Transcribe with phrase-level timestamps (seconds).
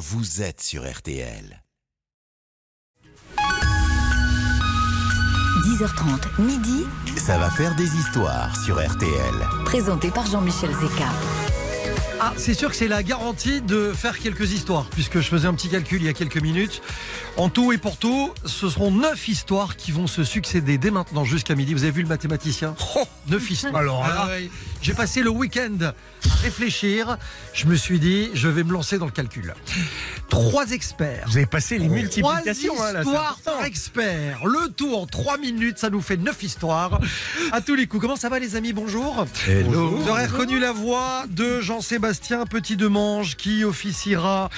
[0.00, 1.62] vous êtes sur RTL.
[5.66, 6.86] 10h30, midi,
[7.18, 9.34] Ça va faire des histoires sur RTL.
[9.66, 11.49] présenté par Jean-Michel Zeka.
[12.22, 15.54] Ah, c'est sûr que c'est la garantie de faire quelques histoires, puisque je faisais un
[15.54, 16.82] petit calcul il y a quelques minutes.
[17.38, 21.24] En tout et pour tout, ce seront neuf histoires qui vont se succéder dès maintenant
[21.24, 21.72] jusqu'à midi.
[21.72, 22.74] Vous avez vu le mathématicien
[23.28, 23.74] Neuf histoires.
[23.76, 24.16] Alors là.
[24.18, 24.50] Ah ouais.
[24.82, 25.94] J'ai passé le week-end à
[26.42, 27.16] réfléchir.
[27.54, 29.54] Je me suis dit, je vais me lancer dans le calcul.
[30.28, 31.24] Trois experts.
[31.28, 32.74] Vous avez passé les Trois multiplications.
[32.82, 33.56] hein, là, c'est histoires important.
[33.58, 34.44] par expert.
[34.44, 37.00] Le tout en trois minutes, ça nous fait neuf histoires.
[37.52, 38.02] À tous les coups.
[38.02, 38.74] Comment ça va les amis?
[38.74, 39.24] Bonjour.
[39.48, 39.88] Hello.
[39.96, 42.09] Vous aurez reconnu la voix de Jean-Sébastien
[42.46, 44.50] Petit-Demange qui officiera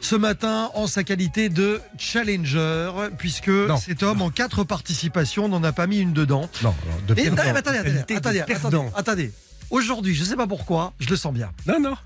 [0.00, 3.76] ce matin en sa qualité de challenger, puisque Non.
[3.76, 6.48] cet homme, en quatre participations, n'en a pas mis une dedans.
[6.62, 7.44] Non, non, de Et, perdant.
[7.44, 9.32] non, attendez, attendez, attendez, attendez, attendez.
[9.70, 11.50] Aujourd'hui, je ne sais pas pourquoi, je le sens bien.
[11.66, 11.96] Non, non.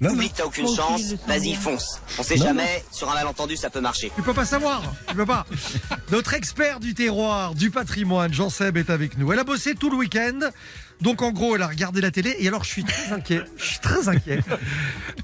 [0.00, 2.00] Non, que t'as aucune chance, vas-y fonce.
[2.18, 4.10] On sait Non, jamais, sur un malentendu ça peut marcher.
[4.16, 5.44] Tu peux pas savoir, tu peux pas.
[6.10, 9.30] Notre expert du terroir, du patrimoine, Jean Seb est avec nous.
[9.30, 10.38] Elle a bossé tout le week-end.
[11.00, 13.42] Donc en gros, elle a regardé la télé et alors je suis très inquiet.
[13.56, 14.40] Je suis très inquiet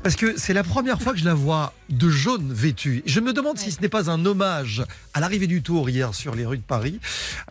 [0.03, 3.03] parce que c'est la première fois que je la vois de jaune vêtue.
[3.07, 6.35] Je me demande si ce n'est pas un hommage à l'arrivée du Tour hier sur
[6.35, 7.01] les rues de Paris.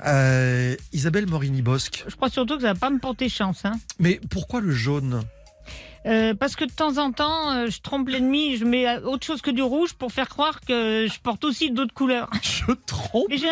[0.06, 2.06] Euh, Isabelle Morini-Bosque.
[2.08, 3.66] Je crois surtout que ça va pas me porter chance.
[3.66, 3.74] Hein.
[4.00, 5.24] Mais pourquoi le jaune?
[6.06, 9.26] Euh, parce que de temps en temps, euh, je trompe l'ennemi, je mets euh, autre
[9.26, 12.30] chose que du rouge pour faire croire que je porte aussi d'autres couleurs.
[12.44, 13.32] Je trompe.
[13.32, 13.48] Et j'ai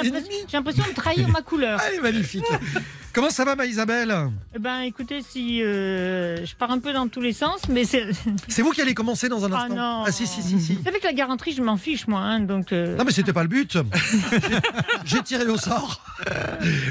[0.54, 1.80] l'impression de trahir ma couleur.
[1.82, 2.44] Allez, magnifique.
[3.14, 4.16] Comment ça va, ma Isabelle?
[4.56, 8.08] Eh ben, écoutez, si euh, je pars un peu dans tous les sens, mais c'est.
[8.48, 9.76] C'est vous qui allez commencer dans un Ah instant.
[9.76, 10.04] non.
[10.08, 10.74] Ah si, si, si, si.
[10.76, 12.22] Vous savez que la garantie, je m'en fiche, moi.
[12.22, 12.72] Hein, donc.
[12.72, 13.78] Non mais c'était pas le but.
[15.06, 16.02] J'ai tiré au sort.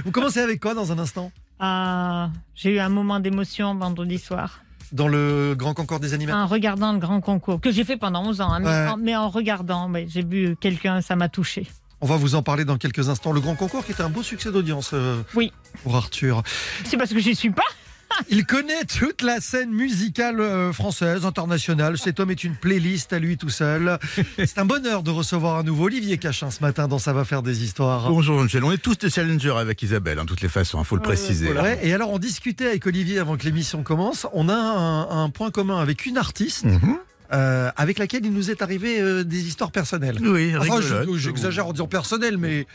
[0.05, 1.33] Vous commencez avec quoi dans un instant?
[1.59, 6.33] Ah, j'ai eu un moment d'émotion vendredi soir Dans le grand concours des animaux.
[6.33, 8.89] en regardant le grand concours que j'ai fait pendant 11 ans, hein, mais, Ouais.
[8.89, 11.67] en, mais en regardant, ouais, j'ai vu quelqu'un, ça m'a touché.
[12.03, 13.33] On va vous en parler dans quelques instants.
[13.33, 15.53] Le grand concours qui était un beau succès d'audience euh, Oui.
[15.83, 16.43] pour Arthur.
[16.85, 17.63] C'est parce que j'y suis pas.
[18.31, 21.99] Il connaît toute la scène musicale euh, française, internationale.
[21.99, 23.99] Cet homme est une playlist à lui tout seul.
[24.39, 27.43] C'est un bonheur de recevoir à nouveau Olivier Cachin ce matin dans Ça va faire
[27.43, 28.09] des histoires.
[28.11, 28.65] Bonjour, Michel.
[28.65, 31.51] On est tous des challengers avec Isabelle, en toutes les façons, il faut le préciser.
[31.83, 34.27] Et alors on discutait avec Olivier avant que l'émission commence.
[34.33, 36.97] On a un, un point commun avec une artiste Mhm.
[37.33, 40.19] euh, avec laquelle il nous est arrivé euh, des histoires personnelles.
[40.23, 40.81] Oui, Enfin,
[41.17, 42.67] j'exagère en disant personnel, mais.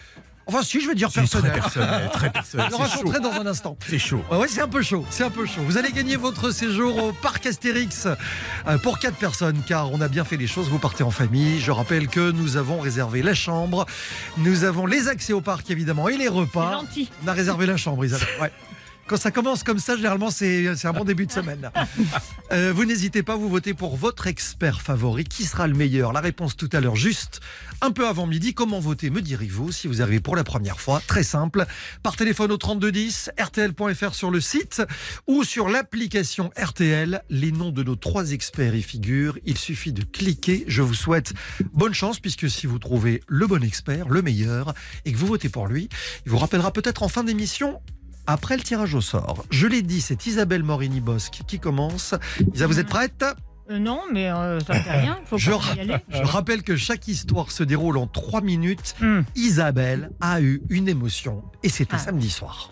[0.47, 1.53] Enfin, si, je vais dire C'est très personnel.
[1.61, 2.67] personnel, très personnel.
[2.67, 3.77] Je le raconterai dans un instant.
[3.87, 4.23] C'est chaud.
[4.31, 5.61] Ouais, ouais, c'est un peu chaud, c'est un peu chaud.
[5.67, 8.07] Vous allez gagner votre séjour au parc Astérix
[8.67, 10.69] euh, pour 4 personnes, car on a bien fait les choses.
[10.69, 11.59] Vous partez en famille.
[11.59, 13.85] Je rappelle que nous avons réservé la chambre,
[14.37, 16.71] nous avons les accès au parc évidemment et les C'est repas.
[16.71, 17.09] gentil.
[17.25, 18.27] On a réservé la chambre, Isabelle.
[18.41, 18.51] Ouais.
[19.07, 21.71] Quand ça commence comme ça, généralement, c'est un bon début de semaine.
[22.53, 25.25] Euh, vous n'hésitez pas, vous votez pour votre expert favori.
[25.25, 26.13] Qui sera le meilleur?
[26.13, 27.41] La réponse tout à l'heure, juste
[27.81, 28.53] un peu avant midi.
[28.53, 31.01] Comment voter, me direz-vous, si vous arrivez pour la première fois?
[31.05, 31.65] Très simple.
[32.03, 34.81] Par téléphone au 3210, rtl.fr sur le site
[35.27, 37.21] ou sur l'application RTL.
[37.29, 39.37] Les noms de nos trois experts y figurent.
[39.45, 40.63] Il suffit de cliquer.
[40.67, 41.33] Je vous souhaite
[41.73, 44.73] bonne chance, puisque si vous trouvez le bon expert, le meilleur,
[45.03, 45.89] et que vous votez pour lui,
[46.25, 47.81] il vous rappellera peut-être en fin d'émission
[48.27, 49.45] après le tirage au sort.
[49.49, 52.13] Je l'ai dit, c'est Isabelle Morini-Bosque qui commence.
[52.53, 53.25] Isa, vous êtes prête?
[53.69, 55.17] Euh, non, mais euh, ça fait rien.
[55.25, 55.95] Faut je, pas y aller.
[56.09, 58.95] je rappelle que chaque histoire se déroule en trois minutes.
[59.01, 59.21] Hmm.
[59.35, 61.99] Isabelle a eu une émotion et c'était Ah.
[61.99, 62.69] samedi soir.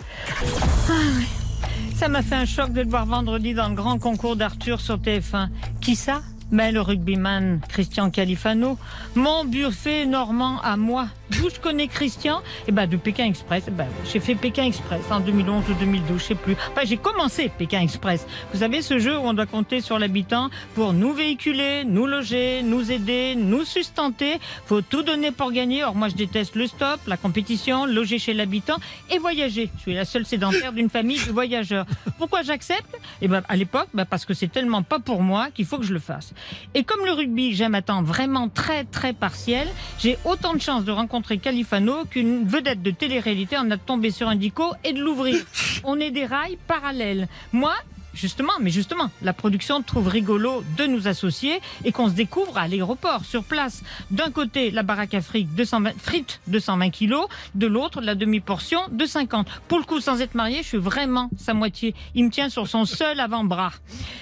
[1.95, 4.97] Ça m'a fait un choc de le voir vendredi dans le grand concours d'Arthur sur
[4.97, 5.49] TF1.
[5.81, 6.21] Qui ça?
[6.51, 8.78] Mais le rugbyman Christian Califano,
[9.16, 11.07] mon buffet normand à moi.
[11.31, 12.41] D'où je connais Christian?
[12.67, 13.63] Eh ben de Pékin Express.
[13.67, 16.56] Eh ben, j'ai fait Pékin Express en 2011 ou 2012, je sais plus.
[16.72, 18.28] Enfin, j'ai commencé Pékin Express.
[18.53, 22.62] Vous savez ce jeu où on doit compter sur l'habitant pour nous véhiculer, nous loger,
[22.63, 24.39] nous aider, nous sustenter.
[24.67, 25.83] Faut tout donner pour gagner.
[25.83, 28.77] Or moi je déteste le stop, la compétition, loger chez l'habitant
[29.09, 29.72] et voyager.
[29.77, 31.88] Je suis la seule sédentaire d'une famille de voyageurs.
[32.19, 32.95] Pourquoi j'accepte?
[33.22, 35.85] Eh ben à l'époque, ben, parce que c'est tellement pas pour moi qu'il faut que
[35.85, 36.34] je le fasse.
[36.73, 39.68] Et comme le rugby, j'aime un temps vraiment très très partiel,
[40.00, 44.27] j'ai autant de chances de rencontrer Califano qu'une vedette de télé-réalité en a tombé sur
[44.27, 45.38] un dico et de l'ouvrir.
[45.83, 47.27] On est des rails parallèles.
[47.54, 47.74] Moi,
[48.15, 52.67] Justement, mais justement, la production trouve rigolo de nous associer et qu'on se découvre à
[52.67, 53.83] l'aéroport, sur place.
[54.09, 59.47] D'un côté, la baraque 220, frites 220 kilos, de l'autre, la demi-portion de 50.
[59.67, 61.94] Pour le coup, sans être marié, je suis vraiment sa moitié.
[62.13, 63.73] Il me tient sur son seul avant-bras.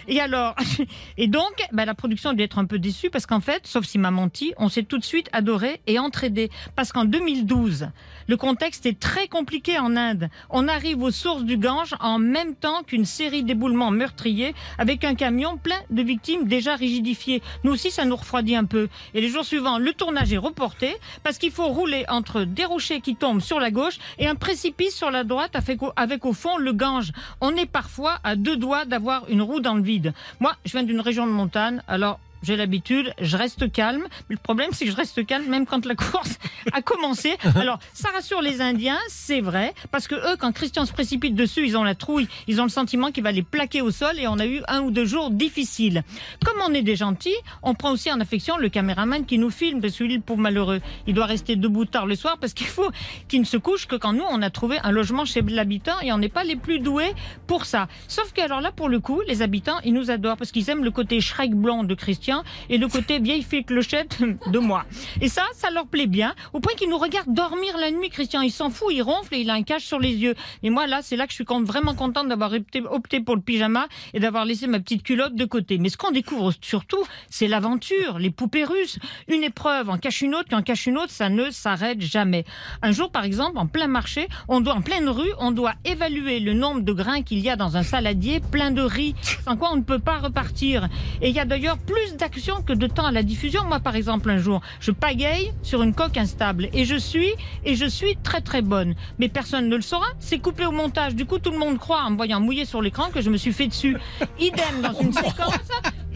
[0.07, 0.55] Et alors,
[1.17, 4.01] et donc, bah, la production dû être un peu déçue parce qu'en fait, sauf s'il
[4.01, 6.49] m'a menti, on s'est tout de suite adoré et entraidé.
[6.75, 7.89] Parce qu'en 2012,
[8.27, 10.29] le contexte est très compliqué en Inde.
[10.49, 15.15] On arrive aux sources du Gange en même temps qu'une série d'éboulements meurtrier avec un
[15.15, 17.41] camion plein de victimes déjà rigidifiées.
[17.63, 18.89] Nous aussi, ça nous refroidit un peu.
[19.13, 23.01] Et les jours suivants, le tournage est reporté parce qu'il faut rouler entre des rochers
[23.01, 25.55] qui tombent sur la gauche et un précipice sur la droite
[25.95, 27.11] avec au fond le Gange.
[27.41, 30.13] On est parfois à deux doigts d'avoir une roue dans le vide.
[30.39, 34.03] Moi, je viens d'une région de montagne, alors j'ai l'habitude, je reste calme.
[34.27, 36.37] Le problème, c'est que je reste calme même quand la course
[36.71, 37.35] a commencé.
[37.55, 41.65] Alors, ça rassure les Indiens, c'est vrai, parce que eux, quand Christian se précipite dessus,
[41.65, 44.27] ils ont la trouille, ils ont le sentiment qu'il va les plaquer au sol et
[44.27, 46.03] on a eu un ou deux jours difficiles.
[46.45, 49.81] Comme on est des gentils, on prend aussi en affection le caméraman qui nous filme,
[49.81, 52.89] parce que lui, pauvre malheureux, il doit rester debout tard le soir parce qu'il faut
[53.29, 56.11] qu'il ne se couche que quand nous, on a trouvé un logement chez l'habitant et
[56.11, 57.13] on n'est pas les plus doués
[57.47, 57.87] pour ça.
[58.07, 60.83] Sauf que alors là, pour le coup, les habitants, ils nous adorent parce qu'ils aiment
[60.83, 62.32] le côté Shrek blond de Christian
[62.69, 64.85] et le côté vieille fille clochette de moi.
[65.21, 68.41] Et ça, ça leur plaît bien, au point qu'ils nous regardent dormir la nuit, Christian.
[68.41, 70.35] Il s'en fout, il ronfle et il a un cache sur les yeux.
[70.63, 72.51] Et moi, là, c'est là que je suis vraiment contente d'avoir
[72.89, 75.77] opté pour le pyjama et d'avoir laissé ma petite culotte de côté.
[75.77, 78.97] Mais ce qu'on découvre surtout, c'est l'aventure, les poupées russes.
[79.27, 82.45] Une épreuve en cache une autre, qui en cache une autre, ça ne s'arrête jamais.
[82.81, 86.39] Un jour, par exemple, en plein marché, on doit, en pleine rue, on doit évaluer
[86.39, 89.15] le nombre de grains qu'il y a dans un saladier plein de riz,
[89.45, 90.87] sans quoi on ne peut pas repartir.
[91.21, 93.63] Et il y a d'ailleurs plus que de temps à la diffusion.
[93.65, 97.33] Moi, par exemple, un jour, je pagaille sur une coque instable et je suis,
[97.65, 98.95] et je suis très très bonne.
[99.19, 100.07] Mais personne ne le saura.
[100.19, 101.15] C'est coupé au montage.
[101.15, 103.37] Du coup, tout le monde croit, en me voyant mouiller sur l'écran, que je me
[103.37, 103.97] suis fait dessus.
[104.39, 105.57] Idem dans une séquence,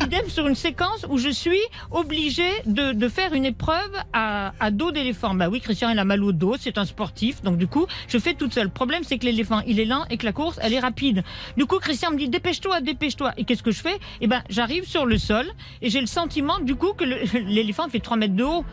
[0.07, 1.59] idem sur une séquence où je suis
[1.91, 5.33] obligée de, faire une épreuve à, dos d'éléphant.
[5.33, 7.41] Bah oui, Christian, il a mal au dos, c'est un sportif.
[7.43, 8.67] Donc du coup, je fais toute seule.
[8.67, 11.25] Le problème, c'est que l'éléphant, il est lent et que la course, elle est rapide.
[11.57, 13.33] Du coup, Christian me dit, dépêche-toi, dépêche-toi.
[13.35, 13.99] Et qu'est-ce que je fais?
[14.21, 15.45] Eh ben, j'arrive sur le sol
[15.81, 17.03] et j'ai le sentiment, du coup, que
[17.37, 18.63] l'éléphant fait 3 mètres de haut.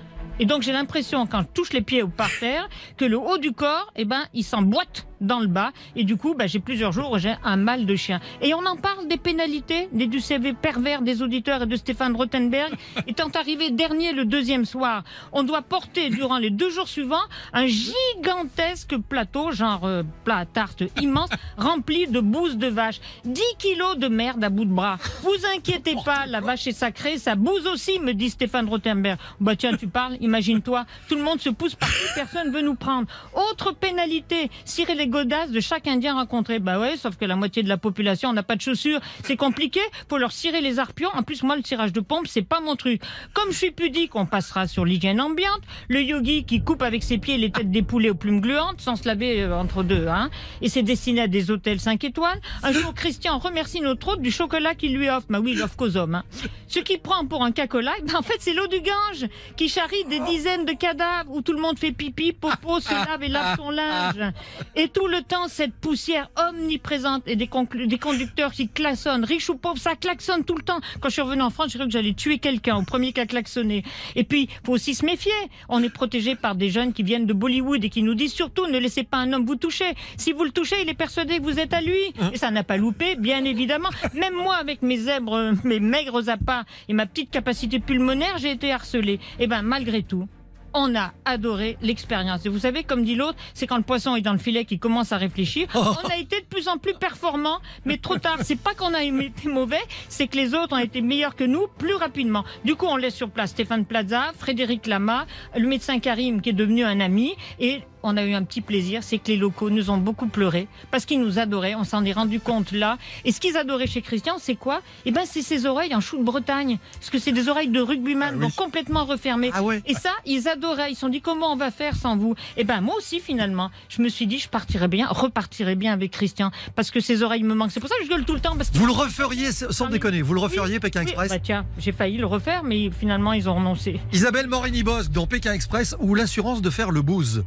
[0.40, 3.38] Et donc j'ai l'impression quand je touche les pieds au par terre que le haut
[3.38, 6.92] du corps, eh ben, il s'emboîte dans le bas et du coup, bah, j'ai plusieurs
[6.92, 8.20] jours où j'ai un mal de chien.
[8.42, 12.14] Et on en parle des pénalités, des du CV pervers des auditeurs et de Stéphane
[12.14, 12.72] Rothenberg.
[13.06, 17.16] Étant arrivé dernier le deuxième soir, on doit porter durant les deux jours suivants
[17.52, 23.00] un gigantesque plateau, genre euh, plat à tarte immense, rempli de bouse de vache.
[23.24, 24.98] 10 kilos de merde à bout de bras.
[25.22, 29.18] Vous inquiétez pas, la vache est sacrée, ça bouse aussi, me dit Stéphane Rothenberg.
[29.40, 33.06] Bah tiens, tu parles, imagine-toi, tout le monde se pousse partout, personne veut nous prendre.
[33.34, 36.58] Autre pénalité, cirer les godasses de chaque Indien rencontré.
[36.58, 38.98] Bah ouais, sauf que la moitié de la population n'a pas de chaussures.
[39.22, 39.78] C'est compliqué,
[40.08, 41.08] faut leur cirer les arpions.
[41.14, 43.00] En plus, moi, le tirage de pompe, c'est pas mon truc.
[43.32, 45.60] Comme je suis pudique, on passera sur l'hygiène ambiante.
[45.88, 48.96] Le yogi qui coupe avec ses pieds les têtes des poulets aux plumes gluantes sans
[48.96, 50.30] se laver euh, entre deux, hein.
[50.62, 52.40] Et c'est destiné à des hôtels 5 étoiles.
[52.64, 55.26] Un jour, Christian remercie notre hôte du chocolat qu'il lui offre.
[55.30, 56.24] Bah oui, il offre qu'aux hommes, hein.
[56.66, 60.04] Ce qu'il prend pour un cacola, ben, en fait, c'est l'eau du Gange qui charrie
[60.10, 63.56] des dizaines de cadavres où tout le monde fait pipi, popo, se lave et lave
[63.56, 64.32] son linge.
[64.74, 69.78] Et tout le temps, cette poussière omniprésente et des, conducteurs qui klaxonnent, riches ou pauvres,
[69.78, 70.80] ça klaxonne tout le temps.
[71.00, 73.20] Quand je suis revenu en France, j'ai cru que j'allais tuer quelqu'un au premier qui
[73.20, 73.84] a klaxonné.
[74.16, 75.32] Et puis, faut aussi se méfier.
[75.68, 78.66] On est protégé par des jeunes qui viennent de Bollywood et qui nous disent surtout
[78.66, 79.92] ne laissez pas un homme vous toucher.
[80.16, 82.12] Si vous le touchez, il est persuadé que vous êtes à lui.
[82.32, 83.90] Et ça n'a pas loupé, bien évidemment.
[84.14, 88.72] Même moi, avec mes zèbres, mes maigres appâts et ma petite capacité pulmonaire, j'ai été
[88.72, 89.20] harcelé.
[89.38, 90.28] Et ben, malgré tout,
[90.74, 92.44] on a adoré l'expérience.
[92.44, 94.78] Et vous savez, comme dit l'autre, c'est quand le poisson est dans le filet qu'il
[94.78, 95.68] commence à réfléchir.
[95.74, 98.38] On a été de plus en plus performants, mais trop tard.
[98.42, 101.66] C'est pas qu'on a été mauvais, c'est que les autres ont été meilleurs que nous
[101.78, 102.44] plus rapidement.
[102.64, 105.26] Du coup, on laisse sur place Stéphane Plaza, Frédéric Lama,
[105.56, 109.02] le médecin Karim qui est devenu un ami et on a eu un petit plaisir,
[109.02, 111.74] c'est que les locaux nous ont beaucoup pleuré parce qu'ils nous adoraient.
[111.74, 112.98] On s'en est rendu compte là.
[113.24, 114.82] Et ce qu'ils adoraient chez Christian, c'est quoi?
[115.06, 117.80] Eh ben, c'est ses oreilles en chou de Bretagne, parce que c'est des oreilles de
[117.80, 119.50] rugbyman, donc complètement refermées.
[119.52, 119.82] Ah ouais.
[119.86, 120.92] Et ça, ils adoraient.
[120.92, 122.34] Ils se sont dit comment on va faire sans vous?
[122.56, 126.10] Eh ben, moi aussi finalement, je me suis dit je partirais bien, repartirais bien avec
[126.10, 127.72] Christian, parce que ses oreilles me manquent.
[127.72, 129.86] C'est pour ça que je gueule tout le temps parce que Vous le referiez, sans
[129.86, 132.90] Ah déconner, vous le referiez Pékin Oui, Express bah tiens, j'ai failli le refaire, mais
[132.90, 134.00] finalement ils ont renoncé.
[134.12, 137.44] Isabelle Morini-Bosque dans Pékin Express ou l'assurance de faire le booze.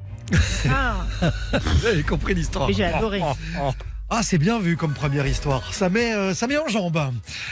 [0.69, 1.05] Ah,
[1.53, 2.67] Vous avez compris l'histoire.
[2.67, 3.21] mais j'ai adoré.
[4.09, 5.73] Ah, c'est bien vu comme première histoire.
[5.73, 6.97] Ça met, euh, ça met en jambe.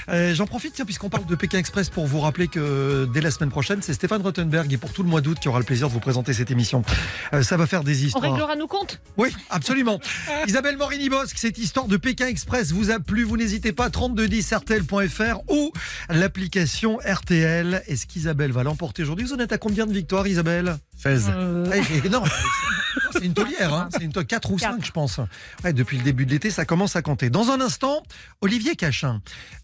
[0.07, 3.29] Euh, J'en profite, tiens, puisqu'on parle de Pékin Express, pour vous rappeler que dès la
[3.29, 5.89] semaine prochaine, c'est Stéphane Rothenberg et pour tout le mois d'août qui aura le plaisir
[5.89, 6.81] de vous présenter cette émission.
[7.33, 8.23] Euh, ça va faire des On histoires.
[8.23, 9.01] réglera nos comptes?
[9.17, 9.99] Oui, absolument.
[10.47, 15.73] Isabelle Morini-Bosque, cette histoire de Pékin Express vous a plu, vous n'hésitez pas, 3210rtl.fr ou
[16.09, 17.83] l'application RTL.
[17.87, 19.25] Est-ce qu'Isabelle va l'emporter aujourd'hui?
[19.25, 20.77] Vous en êtes à combien de victoires, Isabelle?
[21.03, 21.31] 16.
[21.35, 22.23] Euh, Ouais, j'ai- non,
[23.17, 23.89] c'est une taulière, hein.
[23.91, 25.19] c'est une taulière, 4 ou 5 je pense.
[25.63, 27.29] Ouais, depuis le début de l'été, ça commence à compter.
[27.29, 28.03] Dans un instant,
[28.41, 29.21] Olivier Cachin,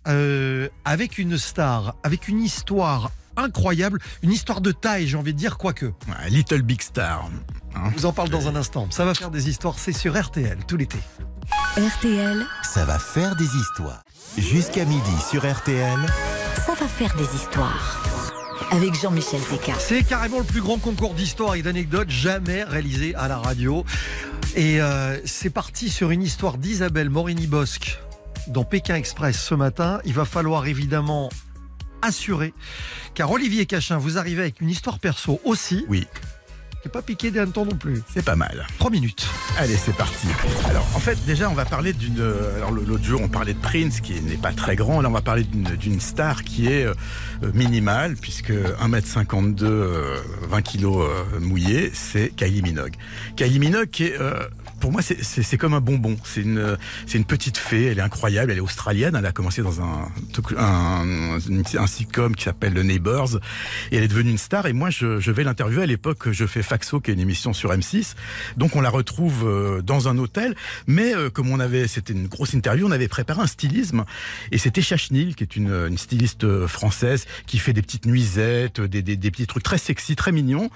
[0.08, 5.38] euh, avec une star, avec une histoire incroyable, une histoire de taille, j'ai envie de
[5.38, 5.86] dire, quoique.
[5.86, 7.30] Ouais, Little Big Star.
[7.76, 7.90] hein.
[7.92, 8.88] Je vous en parle dans un instant.
[8.92, 10.98] Ça va faire des histoires, c'est sur RTL tout l'été.
[11.78, 14.04] RTL, Ça va faire des histoires.
[14.38, 16.00] Jusqu'à midi sur RTL.
[16.66, 18.02] ça va faire des histoires.
[18.70, 19.74] Avec Jean-Michel Zeka.
[19.80, 23.84] C'est carrément le plus grand concours d'histoire et d'anecdotes jamais réalisé à la radio.
[24.56, 28.00] Et euh, c'est parti sur une histoire d'Isabelle Morini-Bosque
[28.48, 30.00] dans Pékin Express ce matin.
[30.06, 31.30] Il va falloir évidemment
[32.02, 32.54] assurer,
[33.14, 36.08] car Olivier Cachin, vous arrivez avec une histoire perso aussi, Oui,
[36.86, 38.02] n'est pas piqué des hannetons non plus.
[38.14, 38.66] c'est pas mal.
[38.80, 39.28] Trois minutes.
[39.58, 40.28] Allez, c'est parti.
[40.70, 42.20] Alors, en fait, déjà, on va parler d'une.
[42.20, 45.02] euh, Alors, l'autre jour, on parlait de Prince, qui n'est pas très grand.
[45.02, 46.94] Là, on va parler d'une star qui est euh,
[47.44, 50.18] euh, minimale, puisque 1m52, euh,
[50.50, 52.94] 20 kg euh, mouillé, c'est Kylie Minogue.
[53.36, 54.18] Kylie Minogue, qui est.
[54.82, 56.18] pour moi, c'est- comme un bonbon.
[56.26, 56.78] C'est une,
[57.14, 57.86] une petite fée.
[57.86, 58.52] Elle est incroyable.
[58.52, 59.16] Elle est australienne.
[59.16, 60.08] Elle a commencé dans un,
[60.58, 61.38] un,
[61.78, 63.38] un sitcom qui s'appelle The Neighbors.
[63.92, 64.66] Et elle est devenue une star.
[64.66, 66.32] Et moi, je, je vais l'interviewer à l'époque.
[66.32, 68.16] Je fais Faxo, qui est une émission sur M6.
[68.58, 70.56] Donc, on la retrouve euh, dans un hôtel.
[70.88, 74.04] Mais euh, comme on avait, c'était une grosse interview, on avait préparé un stylisme.
[74.52, 78.82] Et c'était Chachnil, qui est une, une styliste euh, française, qui fait des petites nuisettes,
[78.82, 80.70] des, des, des petits trucs très sexy, très mignons.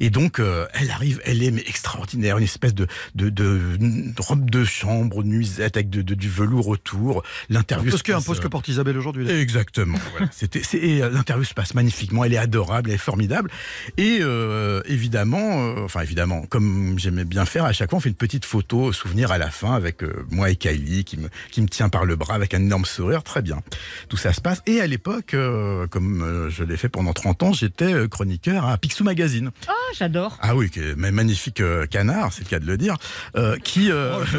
[0.00, 0.40] Et donc,
[0.74, 5.76] elle arrive, elle est extraordinaire, une espèce de, de, de, de robe de chambre, nuisette
[5.76, 7.22] avec de, de- du velours autour.
[7.48, 7.88] L'interview.
[7.88, 9.28] Un peu se ce que, euh, porte Isabelle aujourd'hui.
[9.30, 9.98] Exactement.
[10.12, 10.28] voilà.
[10.32, 12.24] C'était, c'est, et, euh, l'interview se passe magnifiquement.
[12.24, 13.50] Elle est adorable, elle est formidable.
[13.96, 18.08] Et euh, évidemment, euh, enfin évidemment, comme j'aimais bien faire, à chaque fois on fait
[18.08, 21.62] une petite photo souvenir à la fin avec euh, moi et Kylie qui me qui
[21.62, 23.22] me tient par le bras avec un énorme sourire.
[23.22, 23.60] Très bien.
[24.08, 24.62] Tout ça se passe.
[24.66, 28.64] Et à l'époque, euh, comme euh, je l'ai fait pendant 30 ans, j'étais euh, chroniqueur
[28.66, 29.50] à Picsou Magazine.
[29.66, 30.38] Ah, j'adore.
[30.40, 32.96] Ah oui, magnifique euh, canard, c'est le cas de le dire,
[33.38, 34.12] euh, qui, euh,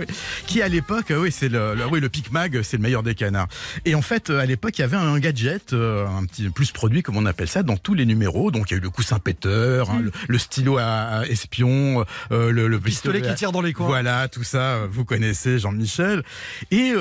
[0.00, 0.06] oui,
[0.46, 3.14] qui à l'époque, oui, c'est le, le- oui, le Pic Mag, c'est le meilleur des
[3.14, 3.48] canards.
[3.84, 7.02] Et en fait, euh, à l'époque, il y avait un gadget, un petit plus produit,
[7.02, 8.50] comme on appelle ça, dans tous les numéros.
[8.50, 12.04] Donc, il y a eu le coussin péteur, hein, le, le stylo à, à espion,
[12.32, 13.86] euh, le, le Pistolet qui tire dans les coins.
[13.86, 16.22] Voilà, tout ça, vous connaissez Jean-Michel.
[16.70, 16.92] Et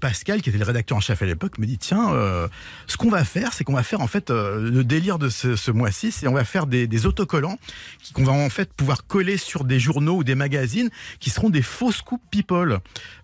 [0.00, 2.10] Pascal, qui était le rédacteur en chef à l'époque, me dit tiens,
[2.86, 5.70] ce qu'on va faire, c'est qu'on va faire en fait le délire de ce, ce
[5.70, 7.58] mois-ci, c'est on va faire des, des autocollants
[8.14, 10.90] qu'on va en fait pouvoir coller sur des journaux des magazines
[11.20, 12.78] qui seront des fausses coupes people.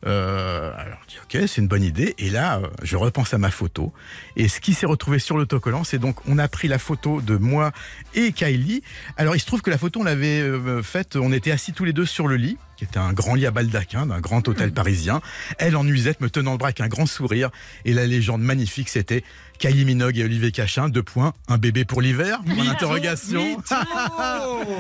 [0.07, 2.15] Euh, alors je dis ok, c'est une bonne idée.
[2.19, 3.93] Et là, euh, je repense à ma photo.
[4.37, 7.37] Et ce qui s'est retrouvé sur l'autocollant, c'est donc on a pris la photo de
[7.37, 7.73] moi
[8.15, 8.83] et Kylie.
[9.17, 11.85] Alors il se trouve que la photo on l'avait euh, faite, on était assis tous
[11.85, 14.73] les deux sur le lit qui était un grand lit à baldaquin d'un grand hôtel
[14.73, 15.21] parisien.
[15.59, 17.51] Elle en nuisette, me tenant le bras avec un grand sourire.
[17.85, 19.23] Et la légende magnifique, c'était
[19.59, 23.59] Kylie Minogue et Olivier Cachin, deux points, un bébé pour l'hiver Point d'interrogation.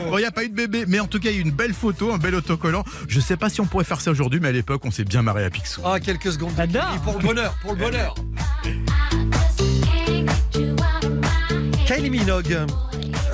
[0.09, 1.41] Bon, il n'y a pas eu de bébé, mais en tout cas, il y a
[1.41, 2.85] eu une belle photo, un bel autocollant.
[3.07, 5.21] Je sais pas si on pourrait faire ça aujourd'hui, mais à l'époque, on s'est bien
[5.21, 5.83] marré à Picsou.
[5.85, 6.53] Ah, quelques secondes.
[6.57, 6.95] J'adore.
[6.97, 8.15] Et pour le bonheur, pour le bonheur.
[11.87, 12.59] Kylie Minogue,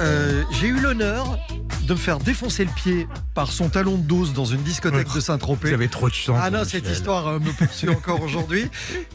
[0.01, 1.39] euh, j'ai eu l'honneur
[1.87, 5.13] de me faire défoncer le pied par son talon de 12 dans une discothèque de
[5.13, 5.73] Vous Saint-Tropez.
[5.73, 6.39] avez trop de chance.
[6.41, 6.83] Ah non, Michel.
[6.83, 8.69] cette histoire euh, me poursuit encore aujourd'hui.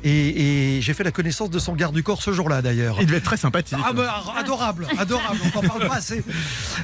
[0.03, 2.97] Et, et j'ai fait la connaissance de son garde du corps ce jour-là d'ailleurs.
[2.99, 3.77] Il devait être très sympathique.
[3.85, 6.23] Ah bah, adorable, adorable, on n'en parle pas assez.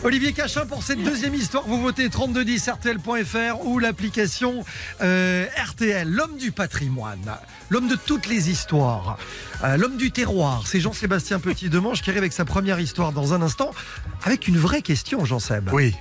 [0.03, 4.63] Olivier Cachin, pour cette deuxième histoire, vous votez 3210 RTL.fr ou l'application
[5.01, 7.35] euh, RTL, l'homme du patrimoine,
[7.69, 9.17] l'homme de toutes les histoires,
[9.63, 13.41] euh, l'homme du terroir, c'est Jean-Sébastien Petit-Demange qui arrive avec sa première histoire dans un
[13.41, 13.71] instant,
[14.23, 15.69] avec une vraie question, Jean-Seb.
[15.77, 15.93] Oui.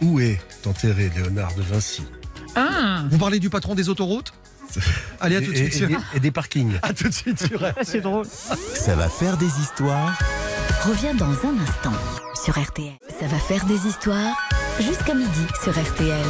[0.00, 2.02] Où est enterré Léonard de Vinci
[2.56, 4.32] Ah, Vous parlez du patron des autoroutes
[5.20, 5.74] Allez, à et, tout de et- suite.
[5.74, 6.72] sur- et des, et des parkings.
[6.82, 7.74] À tout de suite sur RTL.
[7.84, 8.24] c'est drôle.
[8.26, 10.18] Ça va faire des histoires.
[10.86, 11.92] Reviens dans un instant
[12.42, 12.94] sur RTL.
[13.20, 14.34] Ça va faire des histoires
[14.80, 16.24] jusqu'à midi sur RTL.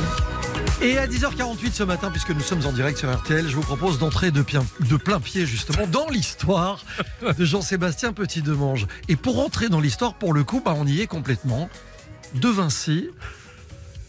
[0.82, 4.00] Et à 10h48 ce matin, puisque nous sommes en direct sur RTL, je vous propose
[4.00, 6.84] d'entrer de, plein- de plein pied justement dans l'histoire
[7.22, 8.88] de Jean-Sébastien Petit-Demange.
[9.08, 11.70] Et pour entrer dans l'histoire, pour le coup, bah, on y est complètement.
[12.34, 13.08] De Vinci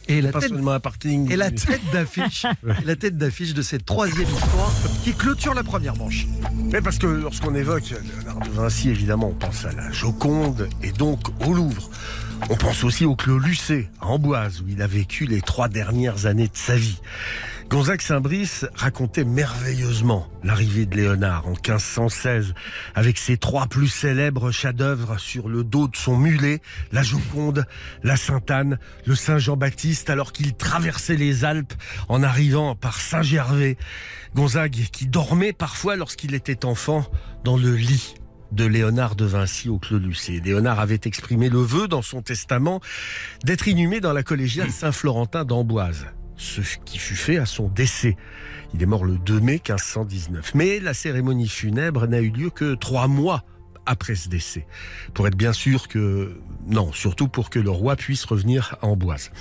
[0.10, 1.32] et la Pas tête, seulement un parking.
[1.32, 2.46] et la tête d'affiche,
[2.86, 4.72] la tête d'affiche de cette troisième histoire
[5.04, 6.28] qui clôture la première manche.
[6.72, 10.92] Mais parce que lorsqu'on évoque Léonard de Vinci, évidemment, on pense à la Joconde et
[10.92, 11.90] donc au Louvre.
[12.50, 16.26] On pense aussi au Clos Lucé, à Amboise, où il a vécu les trois dernières
[16.26, 17.00] années de sa vie.
[17.74, 22.54] Gonzague Saint-Brice racontait merveilleusement l'arrivée de Léonard en 1516,
[22.94, 26.62] avec ses trois plus célèbres chefs-d'œuvre sur le dos de son mulet,
[26.92, 27.66] la Joconde,
[28.04, 28.78] la Sainte-Anne,
[29.08, 31.74] le Saint-Jean-Baptiste, alors qu'il traversait les Alpes
[32.10, 33.78] en arrivant par Saint-Gervais.
[34.36, 37.08] Gonzague qui dormait parfois lorsqu'il était enfant
[37.44, 38.14] dans le lit
[38.52, 40.42] de Léonard de Vinci au Clos Lucé.
[40.46, 42.82] Léonard avait exprimé le vœu dans son testament
[43.44, 46.06] d'être inhumé dans la collégiale Saint-Florentin d'Amboise,
[46.38, 48.16] ce qui fut fait à son décès.
[48.74, 50.56] Il est mort le 2 mai 1519.
[50.56, 53.44] Mais la cérémonie funèbre n'a eu lieu que trois mois
[53.86, 54.66] après ce décès.
[55.14, 56.40] Pour être bien sûr que...
[56.68, 59.32] Non, surtout pour que le roi puisse revenir à Amboise.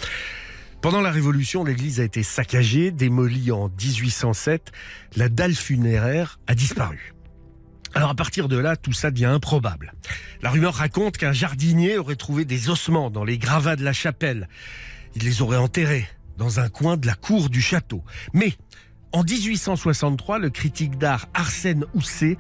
[0.81, 4.73] Pendant la Révolution, l'église a été saccagée, démolie en 1807.
[5.17, 7.15] La dalle funéraire a disparu.
[7.95, 9.93] Alors à partir de là, tout ça devient improbable.
[10.41, 14.49] La rumeur raconte qu'un jardinier aurait trouvé des ossements dans les gravats de la chapelle.
[15.15, 18.03] Il les aurait enterrés dans un coin de la cour du château.
[18.33, 18.55] Mais
[19.13, 22.39] en 1863, le critique d'art Arsène Housset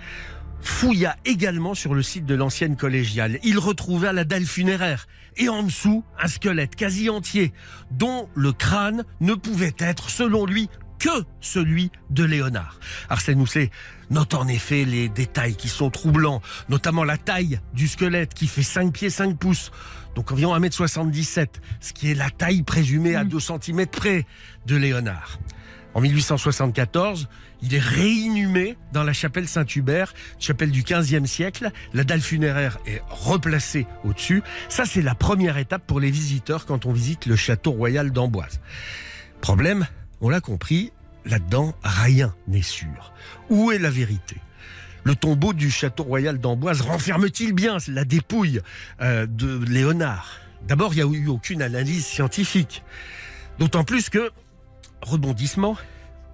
[0.62, 3.38] fouilla également sur le site de l'ancienne collégiale.
[3.42, 5.06] Il retrouva la dalle funéraire
[5.36, 7.52] et en dessous un squelette quasi entier
[7.90, 10.68] dont le crâne ne pouvait être, selon lui,
[10.98, 12.78] que celui de Léonard.
[13.08, 13.70] Arsène Housset
[14.10, 18.62] note en effet les détails qui sont troublants, notamment la taille du squelette qui fait
[18.62, 19.72] 5 pieds 5 pouces,
[20.14, 21.46] donc environ 1m77,
[21.80, 24.26] ce qui est la taille présumée à 2 cm près
[24.66, 25.38] de Léonard.
[25.94, 27.28] En 1874,
[27.62, 31.70] il est réinhumé dans la chapelle Saint-Hubert, chapelle du 15e siècle.
[31.92, 34.42] La dalle funéraire est replacée au-dessus.
[34.68, 38.60] Ça, c'est la première étape pour les visiteurs quand on visite le château royal d'Amboise.
[39.42, 39.86] Problème,
[40.20, 40.92] on l'a compris,
[41.24, 43.12] là-dedans, rien n'est sûr.
[43.50, 44.36] Où est la vérité?
[45.04, 48.60] Le tombeau du château royal d'Amboise renferme-t-il bien la dépouille
[49.00, 50.28] euh, de Léonard?
[50.66, 52.82] D'abord, il n'y a eu aucune analyse scientifique.
[53.58, 54.30] D'autant plus que,
[55.02, 55.76] rebondissement,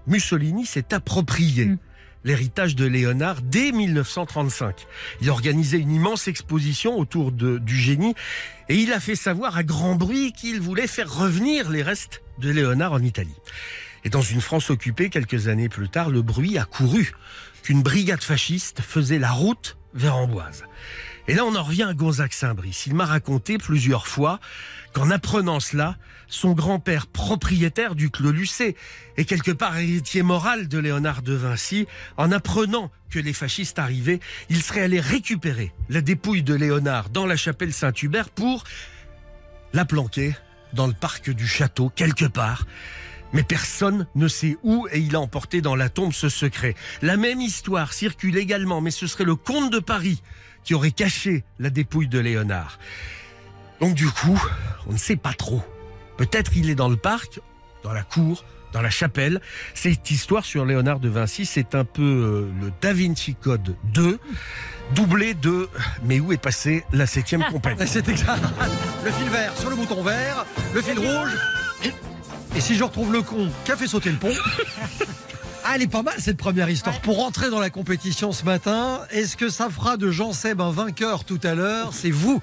[0.06, 1.78] Mussolini s'est approprié Mm.
[2.25, 4.87] l'héritage de Léonard dès 1935.
[5.22, 8.14] Il a organisé une immense exposition autour de- du génie
[8.68, 12.50] et il a fait savoir à grand bruit qu'il voulait faire revenir les restes de
[12.50, 13.34] Léonard en Italie.
[14.04, 17.12] Et dans une France occupée, quelques années plus tard, le bruit a couru
[17.62, 20.65] qu'une brigade fasciste faisait la route vers Amboise.
[21.29, 22.87] Et là, on en revient à Gonzague Saint-Brice.
[22.87, 24.41] Il m'a raconté plusieurs fois
[24.95, 25.97] qu'en apprenant cela,
[26.27, 28.77] son grand-père propriétaire du Clos Lucé
[29.19, 31.87] et quelque part héritier moral de Léonard de Vinci,
[32.17, 37.27] en apprenant que les fascistes arrivaient, il serait allé récupérer la dépouille de Léonard dans
[37.27, 38.65] la chapelle Saint-Hubert pour
[39.75, 40.35] la planquer
[40.73, 42.67] dans le parc du château, quelque part.
[43.32, 46.75] Mais personne ne sait où et il a emporté dans la tombe ce secret.
[47.02, 50.23] La même histoire circule également, mais ce serait le comte de Paris
[50.64, 52.78] qui aurait caché la dépouille de Léonard.
[53.80, 54.42] Donc du coup,
[54.87, 55.62] on ne sait pas trop.
[56.16, 57.40] Peut-être il est dans le parc,
[57.83, 59.40] dans la cour, dans la chapelle.
[59.74, 64.18] Cette histoire sur Léonard de Vinci, c'est un peu euh, le Da Vinci Code 2,
[64.94, 65.68] doublé de
[66.05, 67.81] Mais où est passée la septième compagnie?
[67.87, 68.42] C'est exact.
[69.05, 71.37] Le fil vert sur le bouton vert, le fil rouge.
[72.59, 74.33] Et si je retrouve le con qui a fait sauter le pont?
[75.70, 76.98] ah, elle est pas mal cette première histoire.
[77.02, 80.70] Pour rentrer dans la compétition ce matin, est-ce que ça fera de Jean Seb un
[80.70, 81.90] vainqueur tout à l'heure?
[81.92, 82.40] C'est vous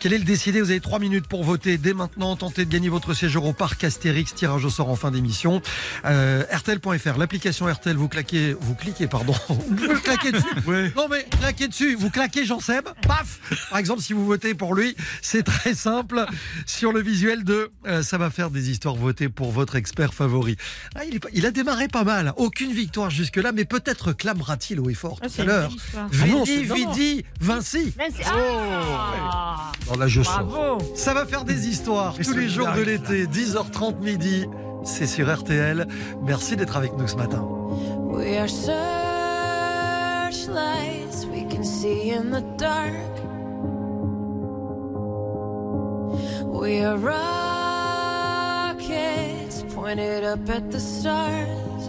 [0.00, 0.60] qui allez le décider.
[0.60, 2.34] Vous avez trois minutes pour voter dès maintenant.
[2.34, 4.34] Tentez de gagner votre séjour au parc Astérix.
[4.34, 5.62] Tirage au sort en fin d'émission.
[6.04, 9.34] Euh, RTL.fr, l'application RTL, vous claquez, vous cliquez, pardon.
[9.48, 10.44] Vous claquez dessus.
[10.96, 11.94] Non mais claquez dessus.
[11.94, 12.88] Vous claquez Jean Seb.
[13.06, 13.38] Paf
[13.70, 16.26] Par exemple, si vous votez pour lui, c'est très simple.
[16.66, 18.96] Sur le visuel de euh, Ça va faire des histoires.
[18.96, 20.56] Votez pour votre expert favori.
[20.96, 22.32] Ah, il, est pas- il a démarré pas mal.
[22.36, 25.70] Aucune victoire jusque-là, mais peut-être clamera-t-il au effort Ah, tout c'est à l'heure.
[25.96, 26.64] Ah Vidi.
[26.64, 27.92] Vidi, Vinci.
[27.96, 30.44] C'est- Ah Dans la je sors.
[30.44, 34.46] Bravo Ça va faire des histoires tous les jours de l'été, 10h30 midi.
[34.84, 35.86] C'est sur RTL.
[36.22, 37.42] Merci d'être avec nous ce matin.
[38.10, 38.84] We are searchlights
[41.32, 42.94] we can see in the dark.
[46.52, 46.98] We are
[48.74, 51.88] rockets pointed up at the stars.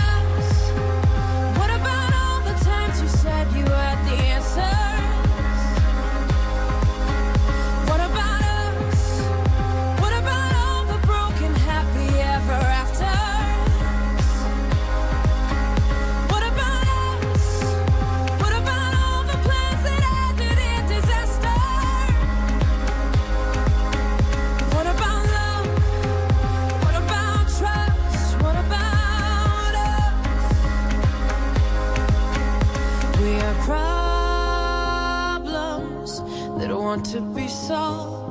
[36.61, 38.21] that want to be sold.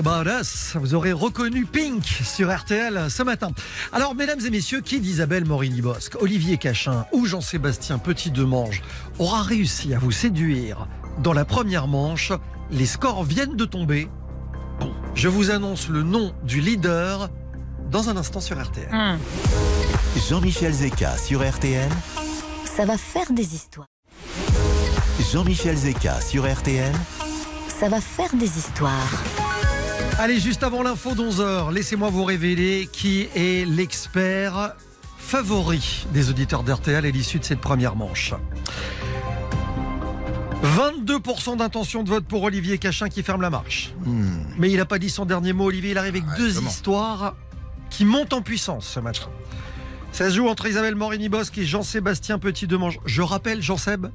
[0.00, 3.50] About Us Vous aurez reconnu Pink sur RTL ce matin.
[3.92, 8.82] Alors, mesdames et messieurs, qui d'Isabelle Morini-Bosque, Olivier Cachin ou Jean-Sébastien Petit-Demange
[9.18, 12.32] aura réussi à vous séduire dans la première manche
[12.70, 14.08] Les scores viennent de tomber.
[15.14, 17.28] Je vous annonce le nom du leader
[17.90, 18.88] dans un instant sur RTL.
[18.92, 19.18] Hum.
[20.30, 21.90] Jean-Michel Zeka sur RTL.
[22.64, 23.88] Ça va faire des histoires.
[25.30, 26.94] Jean-Michel Zeka sur RTL.
[27.68, 29.49] Ça va faire des histoires.
[30.22, 34.74] Allez, juste avant l'info d'11h, laissez-moi vous révéler qui est l'expert
[35.16, 38.34] favori des auditeurs d'RTL à l'issue de cette première manche.
[40.62, 43.94] 22% d'intention de vote pour Olivier Cachin qui ferme la marche.
[44.58, 45.92] Mais il n'a pas dit son dernier mot, Olivier.
[45.92, 47.34] Il arrive avec Ouais, deux histoires
[47.88, 49.22] qui montent en puissance ce match.
[50.12, 53.00] Ça se joue entre Isabelle Morini-Bosque et Jean-Sébastien Petit-Demange.
[53.06, 54.08] Je rappelle, Jean-Seb,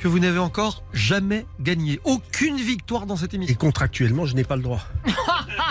[0.00, 2.00] que vous n'avez encore jamais gagné.
[2.04, 3.52] Aucune victoire dans cette émission.
[3.52, 4.82] Et contractuellement, je n'ai pas le droit.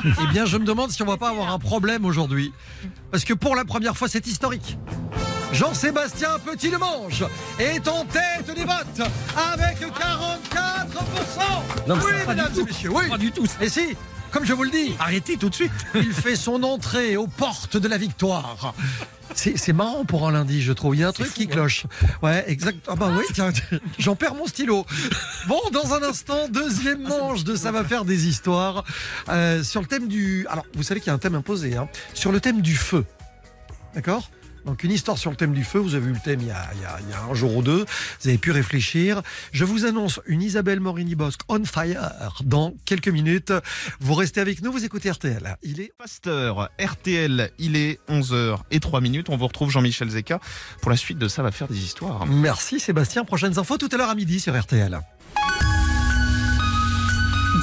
[0.06, 2.54] Eh bien, je me demande si on va pas avoir un problème aujourd'hui.
[3.10, 4.78] Parce que pour la première fois, c'est historique.
[5.54, 7.26] Jean-Sébastien Petit-Demange
[7.58, 9.88] est en tête des votes avec 44%.
[11.88, 12.60] Non, mais oui, pas du mesdames tout.
[12.62, 13.10] et messieurs, oui.
[13.10, 13.46] Pas du tout.
[13.60, 13.96] Et si,
[14.38, 15.72] comme je vous le dis, Arrêtez tout de suite.
[15.96, 18.76] il fait son entrée aux portes de la victoire.
[19.34, 20.96] C'est marrant pour un lundi, je trouve.
[20.96, 21.54] Il y a un truc fou, qui hein.
[21.54, 21.88] cloche.
[22.22, 22.86] Ouais, exact.
[22.88, 23.50] Ah bah oui, tiens,
[23.98, 24.86] j'en perds mon stylo.
[25.48, 28.84] Bon, dans un instant, deuxième manche de Ça va faire des histoires
[29.30, 30.46] euh, sur le thème du.
[30.52, 33.06] Alors, vous savez qu'il y a un thème imposé, hein, sur le thème du feu.
[33.96, 34.30] D'accord?
[34.68, 36.52] Donc une histoire sur le thème du feu, vous avez eu le thème il y,
[36.52, 37.86] a, il y a- il y a un jour ou deux,
[38.22, 39.22] vous avez pu réfléchir.
[39.54, 42.12] Je vous annonce une Isabelle Morini-Bosque on fire
[42.44, 43.54] dans quelques minutes.
[44.02, 45.56] Vous restez avec nous, vous écoutez RTL.
[45.64, 49.30] Il est Pasteur, RTL, il est 11h et 3 minutes.
[49.30, 50.40] On vous retrouve Jean-Michel Zeka
[50.82, 52.26] pour la suite de Ça va faire des histoires.
[52.28, 53.24] Merci Sébastien.
[53.24, 55.00] Prochaines infos tout à l'heure à midi sur RTL.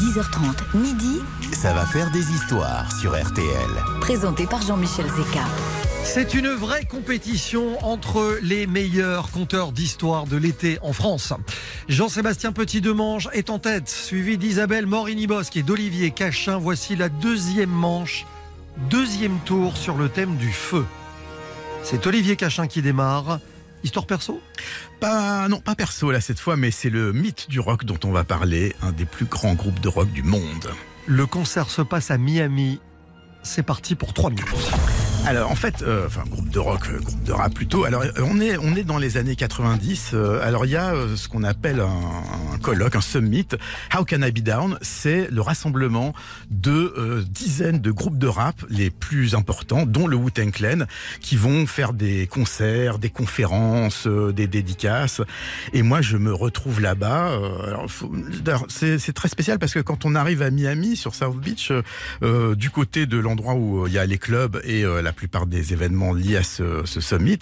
[0.00, 1.20] 10h30, midi,
[1.52, 3.70] Ça va faire des histoires sur RTL.
[4.00, 5.44] présenté par Jean-Michel Zeka.
[6.04, 11.32] C'est une vraie compétition entre les meilleurs conteurs d'histoire de l'été en France.
[11.88, 16.58] Jean-Sébastien Petit-Demange est en tête, suivi d'Isabelle Morini-Bosque et d'Olivier Cachin.
[16.58, 18.26] Voici la deuxième manche,
[18.90, 20.84] deuxième tour sur le thème du feu.
[21.82, 23.40] C'est Olivier Cachin qui démarre.
[23.82, 24.40] Histoire perso?
[25.00, 28.12] Pas, non, pas perso là cette fois, mais c'est le mythe du rock dont on
[28.12, 30.70] va parler, un des plus grands groupes de rock du monde.
[31.06, 32.80] Le concert se passe à Miami.
[33.42, 34.70] C'est parti pour 3 minutes.
[35.26, 37.84] Alors en fait, euh, enfin groupe de rock, euh, groupe de rap plutôt.
[37.84, 40.10] Alors euh, on est on est dans les années 90.
[40.12, 43.46] euh, alors il y a euh, ce qu'on appelle un, colloque, un summit.
[43.96, 44.78] How Can I Be Down?
[44.82, 46.12] C'est le rassemblement
[46.50, 50.84] de dizaines de groupes de rap les plus importants, dont le Wu-Tang Clan,
[51.20, 55.22] qui vont faire des concerts, des conférences, des dédicaces.
[55.72, 57.38] Et moi je me retrouve là-bas.
[58.68, 61.72] c'est très spécial parce que quand on arrive à Miami sur South Beach,
[62.22, 66.12] du côté de l'endroit où il y a les clubs et la plupart des événements
[66.12, 67.38] liés à ce, ce summit,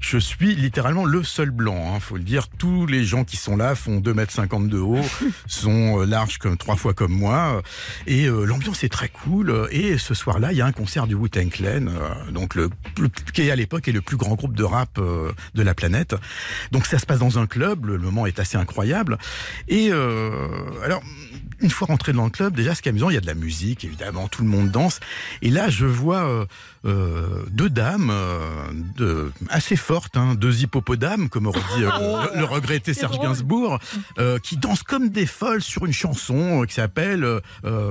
[0.00, 1.94] je suis littéralement le seul blanc.
[1.94, 2.48] Hein, faut le dire.
[2.48, 5.04] Tous les gens qui sont là font 2 mètres 50 de haut,
[5.46, 7.62] sont euh, larges comme trois fois comme moi,
[8.06, 9.68] et euh, l'ambiance est très cool.
[9.70, 13.08] Et ce soir-là, il y a un concert du Wu-Tang Clan, euh, donc le, le-
[13.08, 16.14] qui à l'époque est le plus grand groupe de rap euh, de la planète.
[16.72, 19.18] Donc ça se passe dans un club, le, moment est assez incroyable.
[19.68, 21.02] Et alors
[21.60, 23.26] une fois rentré dans le club, déjà ce qui est amusant, il y a de
[23.26, 25.00] la musique, évidemment, tout le monde danse.
[25.42, 26.46] Et là, je vois
[26.86, 28.40] euh, deux dames euh,
[28.96, 31.90] de, assez fortes, hein, deux hippopotames, comme aurait dit euh,
[32.34, 33.26] le, le regretté Serge drôle.
[33.26, 33.78] Gainsbourg,
[34.42, 37.40] qui dansent comme des folles sur une chanson qui s'appelle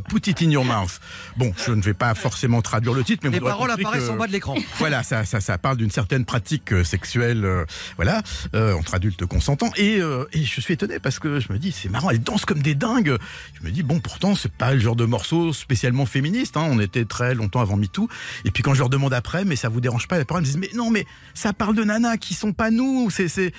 [0.10, 0.99] Put It in Your Mouth.
[1.38, 4.12] Bon, je ne vais pas forcément traduire le titre, mais Les vous paroles apparaissent que-
[4.12, 4.55] en bas de l'écran.
[4.79, 7.65] voilà, ça, ça, ça parle d'une certaine pratique sexuelle,
[7.97, 8.21] voilà,
[8.53, 9.71] entre adultes consentants.
[9.77, 12.62] Et, et je suis étonné parce que je me dis, c'est marrant, elles dansent comme
[12.62, 13.17] des dingues.
[13.60, 16.55] Je me dis, bon, pourtant, c'est pas le genre de morceau spécialement féministe.
[16.58, 18.08] Hein, on était très longtemps avant MeToo.
[18.45, 20.41] Et puis quand je leur demande après, mais ça vous dérange pas les elles me
[20.41, 23.10] disent, mais non, mais ça parle de nanas qui sont pas nous.
[23.10, 23.52] C'est,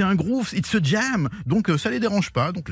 [0.00, 1.28] un groove, it's a jam.
[1.46, 2.50] Donc euh, ça les dérange pas.
[2.52, 2.68] Donc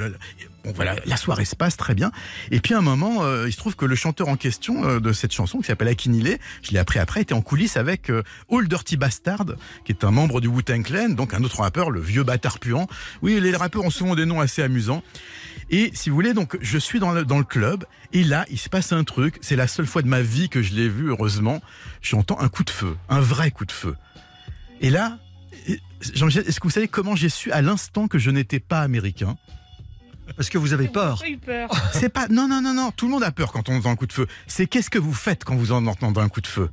[0.72, 2.11] voilà, la soirée se passe très bien.
[2.50, 5.00] Et puis à un moment, euh, il se trouve que le chanteur en question euh,
[5.00, 8.22] de cette chanson, qui s'appelle Akinile, je l'ai appris après, était en coulisses avec euh,
[8.50, 9.44] All Dirty Bastard,
[9.85, 12.87] qui est un membre du Wu-Tang Clan, donc un autre rappeur, le vieux bâtard puant.
[13.20, 15.02] Oui, les rappeurs ont souvent des noms assez amusants.
[15.70, 18.59] Et si vous voulez, donc je suis dans le, dans le club, et là, il
[18.59, 21.09] se passe un truc, c'est la seule fois de ma vie que je l'ai vu,
[21.09, 21.61] heureusement,
[22.03, 23.96] j'entends un coup de feu, un vrai coup de feu.
[24.81, 25.18] Et là,
[26.12, 29.37] Jean-Michel, est-ce que vous savez comment j'ai su à l'instant que je n'étais pas américain?
[30.37, 31.20] Parce que vous avez peur.
[31.22, 31.70] J'ai eu peur.
[31.92, 32.29] c'est pas.
[32.29, 32.90] Non, non, non, non.
[32.90, 34.27] Tout le monde a peur quand on entend un coup de feu.
[34.46, 36.70] C'est qu'est-ce que vous faites quand vous en entendez un coup de feu?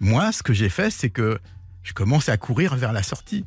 [0.00, 1.38] Moi, ce que j'ai fait, c'est que
[1.82, 3.44] je commence à courir vers la sortie.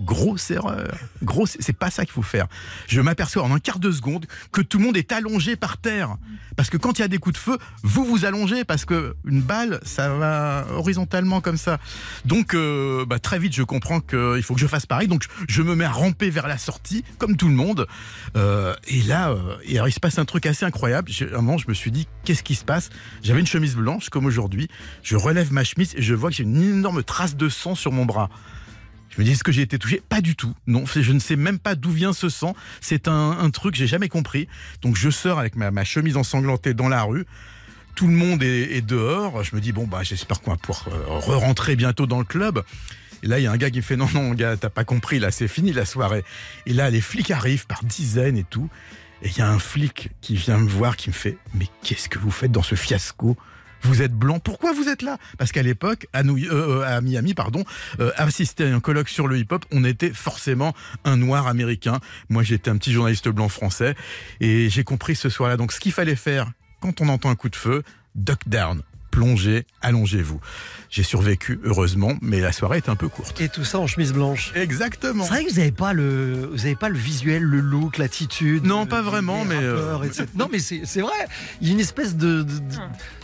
[0.00, 0.94] Grosse erreur.
[1.22, 1.56] Grosse.
[1.60, 2.46] C'est pas ça qu'il faut faire.
[2.88, 6.16] Je m'aperçois en un quart de seconde que tout le monde est allongé par terre.
[6.56, 9.14] Parce que quand il y a des coups de feu, vous vous allongez parce que
[9.24, 11.78] une balle, ça va horizontalement comme ça.
[12.24, 15.08] Donc, euh, bah, très vite, je comprends qu'il faut que je fasse pareil.
[15.08, 17.86] Donc, je me mets à ramper vers la sortie, comme tout le monde.
[18.36, 21.10] Euh, et là, euh, et alors, il se passe un truc assez incroyable.
[21.32, 22.90] À un moment, je me suis dit, qu'est-ce qui se passe?
[23.22, 24.68] J'avais une chemise blanche, comme aujourd'hui.
[25.02, 27.92] Je relève ma chemise et je vois que j'ai une énorme trace de sang sur
[27.92, 28.28] mon bras.
[29.14, 30.02] Je me dis, est-ce que j'ai été touché?
[30.08, 30.54] Pas du tout.
[30.66, 32.56] Non, je ne sais même pas d'où vient ce sang.
[32.80, 34.48] C'est un, un truc que j'ai jamais compris.
[34.80, 37.26] Donc, je sors avec ma, chemise ensanglantée dans la rue.
[37.94, 39.44] Tout le monde est, est dehors.
[39.44, 42.62] Je me dis, bon, bah, j'espère qu'on va pouvoir euh, re-rentrer bientôt dans le club.
[43.22, 44.84] Et là, il y a un gars qui me fait, non, non, gars, t'as pas
[44.84, 46.24] compris, là, c'est fini la soirée.
[46.66, 48.68] Et là, les flics arrivent par dizaines et tout.
[49.22, 52.08] Et il y a un flic qui vient me voir, qui me fait, mais qu'est-ce
[52.08, 53.36] que vous faites dans ce fiasco?
[53.82, 55.18] Vous êtes blanc, pourquoi vous êtes là?
[55.38, 57.64] Parce qu'à l'époque, euh, euh, à Miami, pardon,
[58.00, 62.00] euh, assister à un colloque sur le hip-hop, on était forcément un noir américain.
[62.28, 63.94] Moi, j'étais un petit journaliste blanc français,
[64.40, 65.56] et j'ai compris ce soir-là.
[65.56, 67.82] Donc, ce qu'il fallait faire quand on entend un coup de feu,
[68.14, 70.40] duck down, plongez, allongez-vous.
[70.90, 73.40] J'ai survécu, heureusement, mais la soirée était un peu courte.
[73.40, 74.52] Et tout ça en chemise blanche.
[74.56, 75.22] Exactement.
[75.24, 78.66] C'est vrai que vous n'avez pas le, vous avez pas le visuel, le look, l'attitude.
[78.66, 80.26] Non, pas vraiment, mais, euh, rappeurs.
[80.34, 81.12] Non, mais c'est vrai.
[81.60, 82.60] Il y a une espèce de, de, de-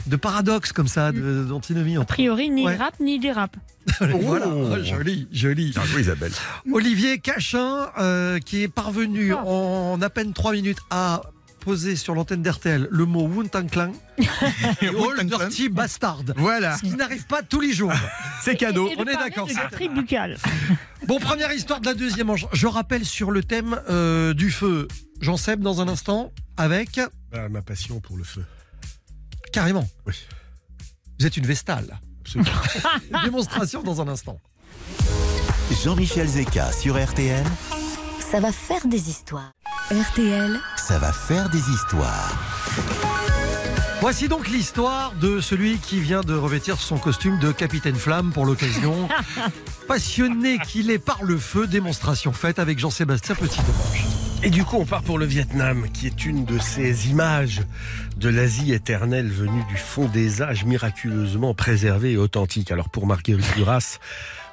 [0.07, 1.97] de paradoxe comme ça, d'antinomie.
[1.97, 2.77] A entre- priori, ni Ouais.
[2.77, 3.57] rap ni dérap.
[4.01, 4.77] voilà, Oh.
[4.85, 5.71] joli, joli.
[5.73, 6.33] Bien joué, Isabelle.
[6.73, 9.45] Olivier Cachin, euh, qui est parvenu Ah.
[9.45, 11.23] en à peine 3 minutes à
[11.59, 15.25] poser sur l'antenne d'RTL le mot Wu-Tang Clan et All.
[15.27, 16.23] Dirty Bastard.
[16.37, 17.93] Voilà, Ce qui n'arrive pas tous les jours.
[18.43, 18.89] c'est cadeau.
[18.89, 20.37] Et on est d'accord, c'est- buccale.
[21.07, 22.45] Bon, première histoire de la deuxième manche.
[22.53, 24.89] Je rappelle sur le thème euh, du feu.
[25.21, 27.01] Jean Seb dans un instant avec
[27.33, 28.45] Bah, ma passion pour le feu.
[29.53, 29.89] carrément.
[30.07, 30.15] Oui.
[31.19, 31.99] Vous êtes une vestale.
[32.21, 32.51] Absolument.
[33.25, 34.39] Démonstration dans un instant.
[35.85, 37.45] Jean-Michel Zeka sur RTL,
[38.31, 39.53] Ça va faire des histoires.
[39.91, 42.37] RTL, ça va faire des histoires.
[44.01, 48.45] Voici donc l'histoire de celui qui vient de revêtir son costume de capitaine flamme pour
[48.45, 49.09] l'occasion.
[49.89, 54.05] Passionné qu'il est par le feu, démonstration faite avec Jean-Sébastien Petit-Demange.
[54.43, 57.63] Et du coup, on part pour le Vietnam, qui est une de ces images
[58.17, 62.71] de l'Asie éternelle venue du fond des âges, miraculeusement préservée et authentique.
[62.71, 63.99] Alors pour Marguerite Duras,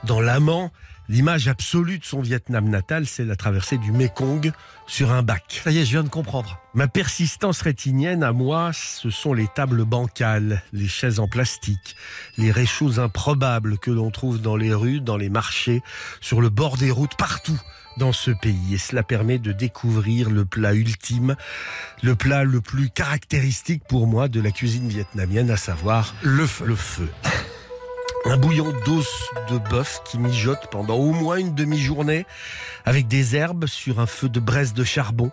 [0.04, 0.72] dans l'amant,
[1.10, 4.52] l'image absolue de son Vietnam natal, c'est la traversée du Mekong
[4.88, 5.62] sur un bac.
[5.64, 6.60] Ça y est, je viens de comprendre.
[6.74, 11.96] Ma persistance rétinienne, à moi, ce sont les tables bancales, les chaises en plastique,
[12.38, 15.82] les réchauds improbables que l'on trouve dans les rues, dans les marchés,
[16.22, 17.60] sur le bord des routes, partout
[17.98, 18.74] dans ce pays.
[18.74, 21.36] Et cela permet de découvrir le plat ultime,
[22.04, 26.66] le plat le plus caractéristique pour moi de la cuisine vietnamienne, à savoir Le feu.
[26.66, 27.08] le feu.
[28.28, 29.08] Un bouillon d'os
[29.52, 32.26] de bœuf qui mijote pendant au moins une demi-journée
[32.84, 35.32] avec des herbes sur un feu de braise de charbon.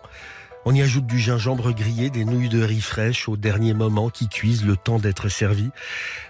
[0.65, 4.29] On y ajoute du gingembre grillé, des nouilles de riz fraîches au dernier moment qui
[4.29, 5.71] cuisent le temps d'être servis.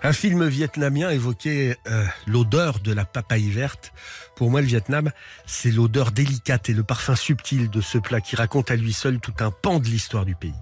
[0.03, 3.91] Un film vietnamien évoquait euh, l'odeur de la papaye verte.
[4.37, 5.11] Pour moi, le Vietnam,
[5.45, 9.19] c'est l'odeur délicate et le parfum subtil de ce plat qui raconte à lui seul
[9.19, 10.55] tout un pan de l'histoire du pays.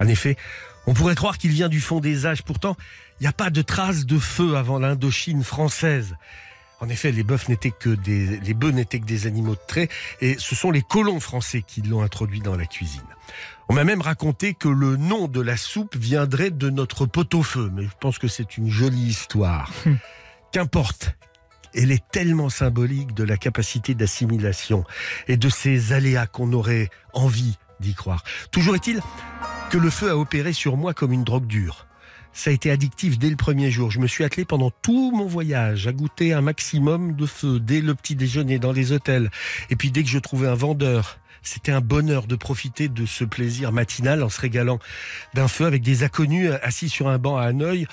[0.00, 0.36] En effet,
[0.86, 2.42] on pourrait croire qu'il vient du fond des âges.
[2.42, 2.76] Pourtant,
[3.20, 6.16] il n'y a pas de traces de feu avant l'Indochine française.
[6.80, 9.88] En effet, les bœufs n'étaient que des, les bœufs n'étaient que des animaux de trait,
[10.22, 13.02] et ce sont les colons français qui l'ont introduit dans la cuisine.
[13.68, 17.84] On m'a même raconté que le nom de la soupe viendrait de notre pot-au-feu, mais
[17.84, 19.70] je pense que c'est une jolie histoire.
[20.52, 21.14] Qu'importe.
[21.72, 24.84] Elle est tellement symbolique de la capacité d'assimilation
[25.28, 28.22] et de ces aléas qu'on aurait envie d'y croire.
[28.50, 29.00] Toujours est-il
[29.70, 31.86] que le feu a opéré sur moi comme une drogue dure.
[32.32, 33.90] Ça a été addictif dès le premier jour.
[33.90, 37.80] Je me suis attelé pendant tout mon voyage à goûter un maximum de feu dès
[37.80, 39.30] le petit déjeuner dans les hôtels.
[39.68, 43.24] Et puis dès que je trouvais un vendeur, c'était un bonheur de profiter de ce
[43.24, 44.78] plaisir matinal en se régalant
[45.34, 47.86] d'un feu avec des inconnus assis sur un banc à Hanoï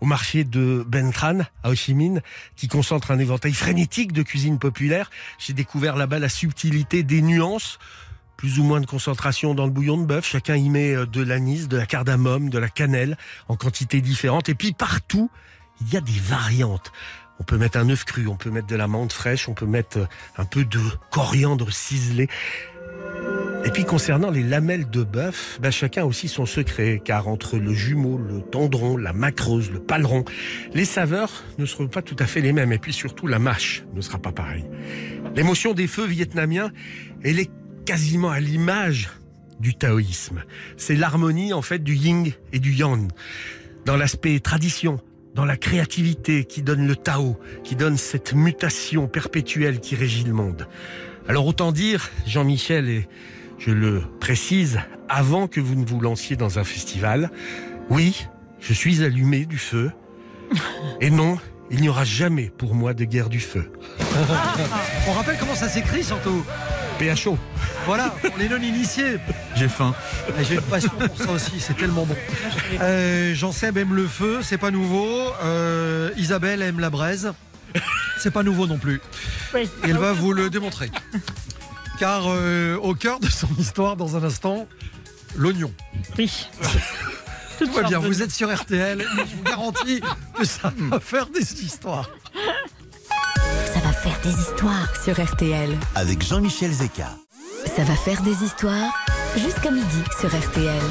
[0.00, 2.20] au marché de Bentran à Ho Chi Minh
[2.56, 5.10] qui concentre un éventail frénétique de cuisine populaire.
[5.38, 7.78] J'ai découvert là-bas la subtilité des nuances
[8.40, 10.26] plus ou moins de concentration dans le bouillon de bœuf.
[10.26, 14.48] Chacun y met euh, de l'anis, de la cardamome, de la cannelle en quantité différente.
[14.48, 15.30] Et puis partout,
[15.82, 16.90] il y a des variantes.
[17.38, 19.66] On peut mettre un œuf cru, on peut mettre de la menthe fraîche, on peut
[19.66, 20.06] mettre euh,
[20.38, 22.28] un peu de coriandre ciselé.
[23.66, 27.58] Et puis concernant les lamelles de bœuf, ben chacun a aussi son secret, car entre
[27.58, 30.24] le jumeau, le tendron, la macreuse, le paleron,
[30.72, 32.72] les saveurs ne seront pas tout à fait les mêmes.
[32.72, 34.64] Et puis surtout, la mâche ne sera pas pareille.
[35.36, 36.72] L'émotion des feux vietnamiens,
[37.22, 37.50] elle est
[37.84, 39.10] quasiment à l'image
[39.60, 40.42] du taoïsme.
[40.76, 43.10] C'est l'harmonie en fait du yin et du yang.
[43.84, 45.00] Dans l'aspect tradition,
[45.34, 50.32] dans la créativité qui donne le Tao, qui donne cette mutation perpétuelle qui régit le
[50.32, 50.66] monde.
[51.28, 53.08] Alors autant dire, Jean-Michel, et
[53.58, 57.30] je le précise, avant que vous ne vous lanciez dans un festival,
[57.90, 58.26] oui,
[58.60, 59.90] je suis allumé du feu.
[61.00, 61.38] Et non,
[61.70, 63.70] il n'y aura jamais pour moi de guerre du feu.
[65.08, 66.44] On rappelle comment ça s'écrit surtout?
[67.00, 67.38] PHO.
[67.86, 69.16] Voilà, pour les non-initiés.
[69.56, 69.94] J'ai faim.
[70.38, 72.14] Et J'ai une passion pour ça aussi, c'est tellement bon.
[72.80, 75.32] Euh, Jean-Seb aime le feu, c'est pas nouveau.
[75.42, 77.32] Euh, Isabelle aime la braise,
[78.18, 79.00] c'est pas nouveau non plus.
[79.54, 79.62] Oui.
[79.84, 80.90] Et elle va vous le démontrer.
[81.98, 84.68] Car euh, au cœur de son histoire, dans un instant,
[85.36, 85.72] l'oignon.
[86.18, 86.48] Oui.
[87.58, 90.02] Tout va bien, vous êtes sur RTL, mais je vous garantis
[90.36, 92.10] que ça va faire des histoires.
[94.02, 95.76] Ça va faire des histoires sur RTL.
[95.94, 97.10] Avec Jean-Michel Zeka.
[97.76, 98.94] Ça va faire des histoires
[99.36, 100.82] jusqu'à midi sur RTL.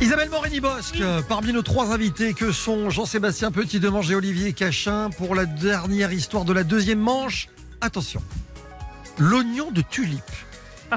[0.00, 5.34] Isabelle Morini-Bosque, euh, parmi nos trois invités que sont Jean-Sébastien Petit-Demange et Olivier Cachin pour
[5.34, 7.48] la dernière histoire de la deuxième manche.
[7.82, 8.22] Attention,
[9.18, 10.22] l'oignon de tulipe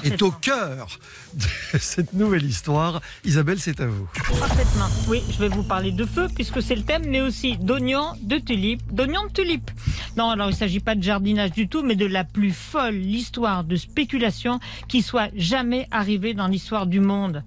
[0.04, 1.00] est au cœur
[1.34, 3.02] de cette nouvelle histoire.
[3.24, 4.08] Isabelle, c'est à vous.
[4.40, 4.88] Parfaitement.
[5.08, 8.38] Oui, je vais vous parler de feu puisque c'est le thème, mais aussi d'oignons, de
[8.38, 9.72] tulipes, d'oignons de tulipes.
[10.18, 12.96] Non, alors il ne s'agit pas de jardinage du tout, mais de la plus folle
[12.96, 17.44] histoire de spéculation qui soit jamais arrivée dans l'histoire du monde.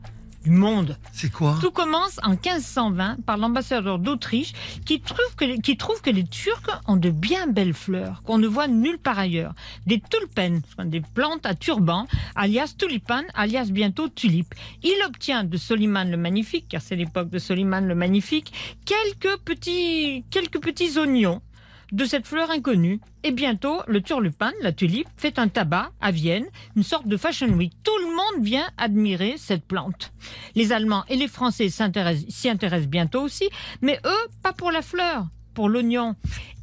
[0.48, 0.96] Du monde.
[1.12, 1.58] C'est quoi?
[1.60, 4.54] Tout commence en 1520 par l'ambassadeur d'Autriche
[4.86, 8.38] qui trouve, que les, qui trouve que les Turcs ont de bien belles fleurs qu'on
[8.38, 9.52] ne voit nulle part ailleurs.
[9.86, 14.54] Des tulpens, des plantes à turban, alias tulipan, alias bientôt tulipe.
[14.82, 20.24] Il obtient de Soliman le Magnifique, car c'est l'époque de Soliman le Magnifique, quelques petits,
[20.30, 21.42] quelques petits oignons
[21.92, 23.00] de cette fleur inconnue.
[23.22, 26.46] Et bientôt, le turlupin, la tulipe, fait un tabac à Vienne,
[26.76, 27.72] une sorte de fashion week.
[27.82, 30.12] Tout le monde vient admirer cette plante.
[30.54, 31.82] Les Allemands et les Français s'y
[32.48, 33.48] intéressent bientôt aussi,
[33.82, 36.14] mais eux, pas pour la fleur, pour l'oignon.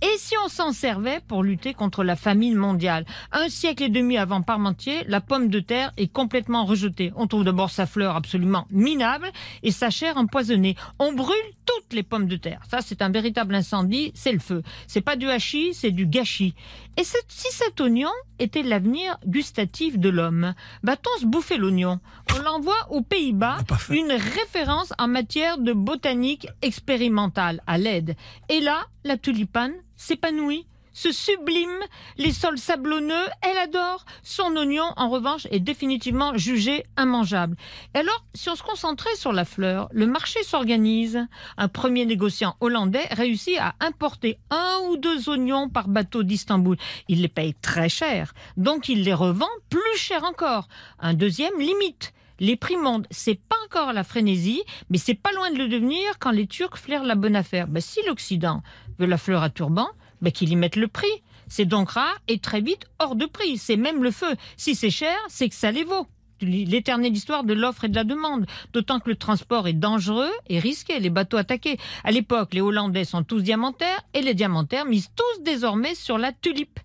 [0.05, 3.07] Et si on s'en servait pour lutter contre la famine mondiale?
[3.31, 7.11] Un siècle et demi avant Parmentier, la pomme de terre est complètement rejetée.
[7.15, 9.31] On trouve d'abord sa fleur absolument minable
[9.63, 10.75] et sa chair empoisonnée.
[10.99, 11.33] On brûle
[11.65, 12.61] toutes les pommes de terre.
[12.69, 14.61] Ça, c'est un véritable incendie, c'est le feu.
[14.85, 16.53] C'est pas du hachis, c'est du gâchis.
[16.97, 21.99] Et si cet oignon était l'avenir gustatif de l'homme, va-t-on se bouffer l'oignon?
[22.35, 23.57] On l'envoie aux Pays-Bas,
[23.89, 28.15] une référence en matière de botanique expérimentale à l'aide.
[28.49, 31.83] Et là, la tulipane s'épanouit, se sublime,
[32.17, 34.05] les sols sablonneux, elle adore.
[34.23, 37.57] Son oignon, en revanche, est définitivement jugé immangeable.
[37.93, 41.19] Et alors, si on se concentrait sur la fleur, le marché s'organise.
[41.57, 46.77] Un premier négociant hollandais réussit à importer un ou deux oignons par bateau d'Istanbul.
[47.09, 50.69] Il les paye très cher, donc il les revend plus cher encore.
[50.99, 52.13] Un deuxième limite.
[52.39, 56.19] Les prix montent, c'est pas encore la frénésie, mais c'est pas loin de le devenir
[56.19, 57.67] quand les Turcs flairent la bonne affaire.
[57.67, 58.61] Ben, si l'Occident
[58.99, 59.88] veut la fleur à turban,
[60.21, 61.23] ben, qu'il y mette le prix.
[61.47, 63.57] C'est donc rare et très vite hors de prix.
[63.57, 64.36] C'est même le feu.
[64.57, 66.07] Si c'est cher, c'est que ça les vaut.
[66.41, 68.45] L'éternelle histoire de l'offre et de la demande.
[68.73, 71.77] D'autant que le transport est dangereux et risqué, les bateaux attaqués.
[72.03, 76.33] À l'époque, les Hollandais sont tous diamantaires et les diamantaires misent tous désormais sur la
[76.33, 76.79] tulipe.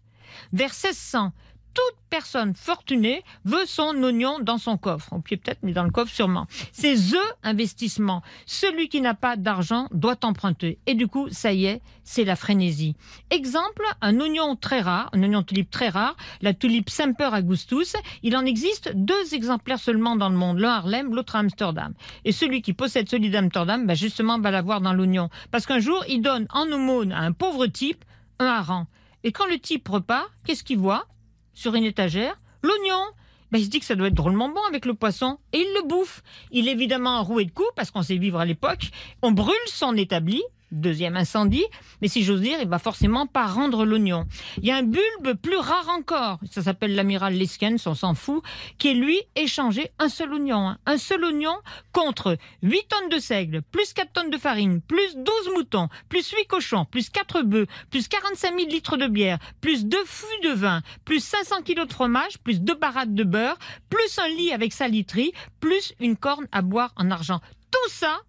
[0.52, 1.32] Vers 1600,
[1.74, 5.12] toute personne fortunée veut son oignon dans son coffre.
[5.12, 6.46] Au pied peut-être, mais dans le coffre sûrement.
[6.72, 8.22] C'est THE investissement.
[8.46, 10.78] Celui qui n'a pas d'argent doit emprunter.
[10.86, 12.96] Et du coup, ça y est, c'est la frénésie.
[13.30, 17.94] Exemple, un oignon très rare, un oignon tulipe très rare, la tulipe Semper Augustus.
[18.22, 21.94] Il en existe deux exemplaires seulement dans le monde, l'un à Harlem, l'autre à Amsterdam.
[22.24, 25.30] Et celui qui possède celui d'Amsterdam, bah justement, va l'avoir dans l'oignon.
[25.50, 28.04] Parce qu'un jour, il donne en aumône à un pauvre type
[28.40, 28.86] un hareng.
[29.22, 31.06] Et quand le type repart, qu'est-ce qu'il voit?
[31.60, 33.04] Sur une étagère L'oignon
[33.52, 35.74] ben, il se dit que ça doit être drôlement bon avec le poisson et il
[35.74, 36.22] le bouffe.
[36.52, 38.90] Il est évidemment enroué de coups parce qu'on sait vivre à l'époque.
[39.22, 40.40] On brûle son établi.
[40.72, 41.64] Deuxième incendie,
[42.00, 44.26] mais si j'ose dire, il va forcément pas rendre l'oignon.
[44.58, 48.42] Il y a un bulbe plus rare encore, ça s'appelle l'amiral Liskens, on s'en fout,
[48.78, 50.68] qui est lui échangé un seul oignon.
[50.68, 50.78] hein.
[50.86, 51.56] Un seul oignon
[51.90, 55.24] contre 8 tonnes de seigle, plus 4 tonnes de farine, plus 12
[55.56, 59.98] moutons, plus 8 cochons, plus 4 bœufs, plus 45 000 litres de bière, plus 2
[60.04, 63.58] fûts de vin, plus 500 kilos de fromage, plus 2 barattes de beurre,
[63.88, 67.40] plus un lit avec sa literie, plus une corne à boire en argent.
[67.72, 68.20] Tout ça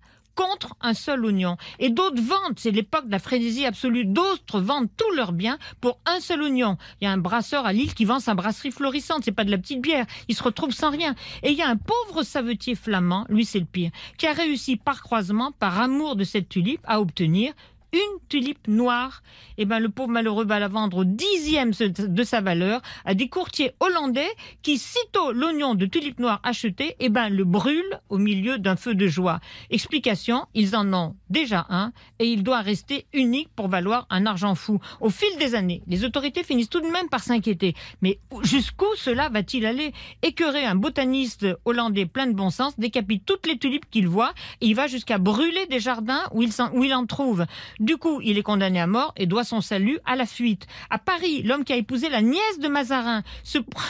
[0.42, 1.58] contre un seul oignon.
[1.78, 6.00] Et d'autres vendent, c'est l'époque de la frénésie absolue, d'autres vendent tous leurs biens pour
[6.08, 6.78] un seul oignon.
[7.00, 9.52] Il y a un brasseur à Lille qui vend sa brasserie florissante, c'est pas de
[9.52, 11.14] la petite bière, il se retrouve sans rien.
[11.44, 14.78] Et il y a un pauvre savetier flamand, lui c'est le pire, qui a réussi
[14.78, 17.54] par croisement, par amour de cette tulipe, à obtenir
[17.94, 19.22] une tulipe noire.
[19.58, 23.28] Et ben le pauvre malheureux va la vendre au dixième de sa valeur à des
[23.28, 24.30] courtiers hollandais
[24.62, 28.96] qui, sitôt l'oignon de tulipe noire acheté, et ben le brûlent au milieu d'un feu
[28.96, 29.40] de joie.
[29.70, 34.56] Explication, ils en ont déjà un et il doit rester unique pour valoir un argent
[34.56, 34.80] fou.
[35.00, 37.76] Au fil des années, les autorités finissent tout de même par s'inquiéter.
[38.02, 39.94] Mais jusqu'où cela va-t-il aller?
[40.22, 44.68] Écœurer un botaniste hollandais plein de bon sens décapite toutes les tulipes qu'il voit et
[44.68, 46.44] il va jusqu'à brûler des jardins où
[46.84, 47.46] il en trouve.
[47.82, 50.68] Du coup, il est condamné à mort et doit son salut à la fuite.
[50.92, 53.82] À Paris, l'homme qui a épousé la nièce de Mazarin se prend...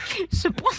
[0.56, 0.70] Pour-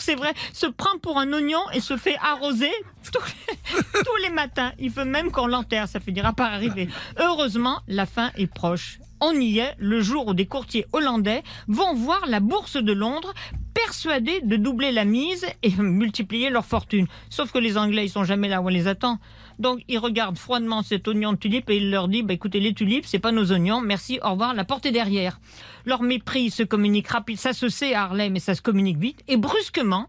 [0.00, 2.70] c'est vrai, se prend pour un oignon et se fait arroser
[3.12, 4.72] tous les, tous les matins.
[4.78, 6.88] Il veut même qu'on l'enterre, ça finira par arriver.
[7.18, 8.98] Heureusement, la fin est proche.
[9.20, 13.32] On y est le jour où des courtiers hollandais vont voir la bourse de Londres
[13.74, 17.06] persuadés de doubler la mise et multiplier leur fortune.
[17.28, 19.18] Sauf que les Anglais, ils sont jamais là où on les attend.
[19.58, 22.74] Donc, ils regardent froidement cet oignon de tulipe et ils leur disent, bah, écoutez, les
[22.74, 25.40] tulipes, c'est pas nos oignons, merci, au revoir, la porte est derrière.
[25.84, 29.20] Leur mépris se communique rapide, ça se sait à Harlem et ça se communique vite,
[29.28, 30.08] et brusquement,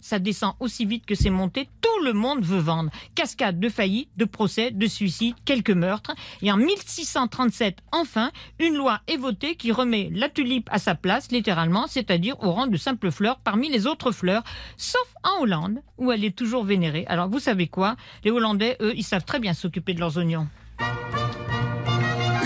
[0.00, 1.68] ça descend aussi vite que c'est monté.
[1.80, 2.90] Tout le monde veut vendre.
[3.14, 6.12] Cascade de faillites, de procès, de suicides, quelques meurtres.
[6.42, 11.30] Et en 1637, enfin, une loi est votée qui remet la tulipe à sa place,
[11.30, 14.44] littéralement, c'est-à-dire au rang de simple fleur parmi les autres fleurs,
[14.76, 17.04] sauf en Hollande, où elle est toujours vénérée.
[17.08, 17.96] Alors, vous savez quoi?
[18.24, 20.48] Les Hollandais, eux, ils savent très bien s'occuper de leurs oignons.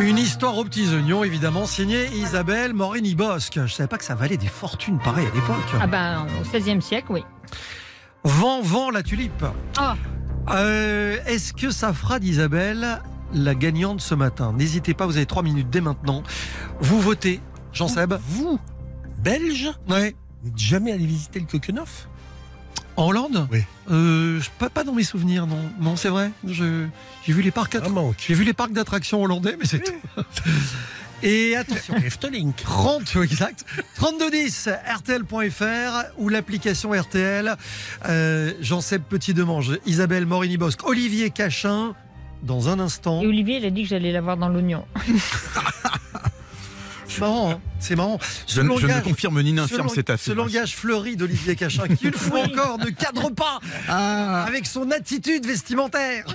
[0.01, 3.61] Une histoire aux petits oignons, évidemment, signée Isabelle Morini-Bosque.
[3.67, 5.65] Je savais pas que ça valait des fortunes pareilles à l'époque.
[5.81, 7.25] Ah ben, au XVIe siècle, oui.
[8.25, 9.45] Vent, vent, la tulipe.
[9.77, 9.97] Ah,
[10.51, 13.01] Euh, Est-ce que ça fera d'Isabelle
[13.33, 14.53] la gagnante ce matin?
[14.53, 16.23] N'hésitez pas, vous avez trois minutes dès maintenant.
[16.81, 17.41] Vous votez,
[17.73, 18.59] Jean-Seb Vous,
[19.23, 20.15] belge, Ouais.
[20.43, 22.09] n'êtes jamais allé visiter le Coqueneuf
[22.97, 23.61] En Hollande Oui.
[23.91, 25.59] Euh, je- pas, pas dans mes souvenirs, non.
[25.81, 26.31] Non, c'est vrai.
[26.47, 26.87] Je-
[27.27, 27.75] J'ai vu les parcs.
[27.91, 28.17] Manque.
[28.27, 29.93] J'ai vu les parcs d'attractions hollandais, mais c'est tout.
[31.23, 31.95] Et attention.
[32.05, 32.53] Efteling.
[32.53, 33.65] 30, exact.
[33.97, 37.57] 3210, RTL.fr ou l'application RTL.
[38.09, 41.95] Euh, Jean-Seb Petit-Demange, Isabelle Morini-Bosque, Olivier Cachin.
[42.43, 43.23] Dans un instant.
[43.23, 44.85] et Olivier, il a dit que j'allais l'avoir dans l'oignon.
[47.15, 48.19] C'est marrant, hein c'est marrant.
[48.49, 52.07] Je, ne- je ne confirme ni n'infirme ce, cette ce langage fleuri d'Olivier Cachin, qui
[52.07, 54.45] une fois encore ne cadre pas Ah.
[54.49, 56.27] avec son attitude vestimentaire.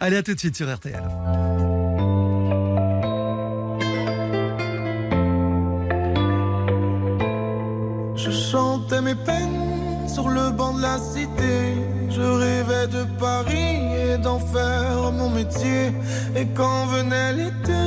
[0.00, 1.02] Allez, à tout de suite sur RTL.
[8.16, 11.74] Je chantais mes peines sur le banc de la cité.
[12.10, 13.78] Je rêvais de Paris
[14.12, 15.92] et d'en faire mon métier.
[16.34, 17.82] Et quand venait l'été,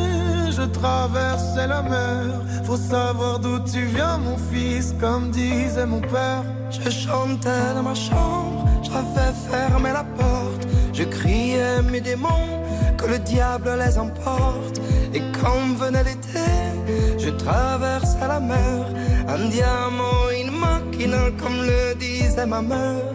[0.52, 2.26] je traversais la mer.
[2.64, 6.44] Faut savoir d'où tu viens, mon fils, comme disait mon père.
[6.70, 10.68] Je chantais dans ma chambre, j'avais fermé la porte.
[10.94, 12.50] Je criais mes démons,
[12.98, 14.78] que le diable les emporte.
[15.14, 16.50] Et quand venait l'été,
[17.18, 18.86] je traversais la mer.
[19.28, 23.14] Un diamant, une machina, comme le disait ma mère.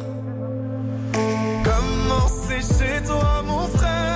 [1.69, 4.16] Comment c'est chez toi, mon frère?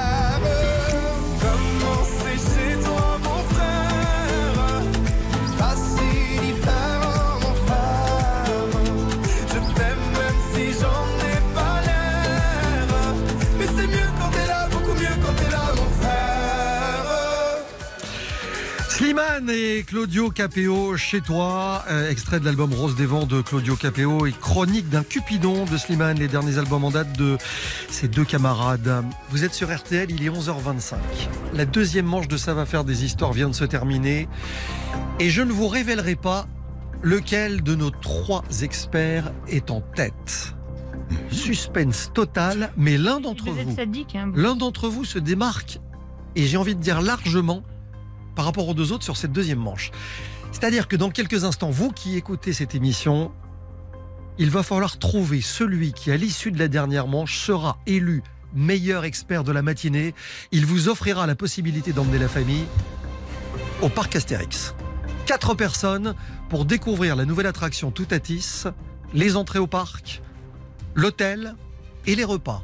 [19.21, 23.75] Slimane et Claudio Capéo chez toi, euh, extrait de l'album Rose des Vents de Claudio
[23.75, 27.37] Capéo et chronique d'un Cupidon de Slimane, les derniers albums en date de
[27.89, 29.03] ses deux camarades.
[29.29, 30.95] Vous êtes sur RTL, il est 11h25.
[31.53, 34.27] La deuxième manche de Ça va faire des histoires vient de se terminer
[35.19, 36.47] et je ne vous révélerai pas
[37.03, 40.55] lequel de nos trois experts est en tête.
[41.29, 43.75] Suspense total, mais l'un d'entre Vous vous
[44.15, 44.31] hein.
[44.35, 45.79] L'un d'entre vous se démarque,
[46.35, 47.63] et j'ai envie de dire largement,
[48.35, 49.91] par rapport aux deux autres sur cette deuxième manche.
[50.51, 53.31] C'est-à-dire que dans quelques instants, vous qui écoutez cette émission,
[54.37, 58.23] il va falloir trouver celui qui, à l'issue de la dernière manche, sera élu
[58.53, 60.13] meilleur expert de la matinée.
[60.51, 62.65] Il vous offrira la possibilité d'emmener la famille
[63.81, 64.75] au parc Astérix.
[65.25, 66.15] Quatre personnes
[66.49, 68.63] pour découvrir la nouvelle attraction Toutatis,
[69.13, 70.21] les entrées au parc,
[70.95, 71.55] l'hôtel
[72.05, 72.63] et les repas.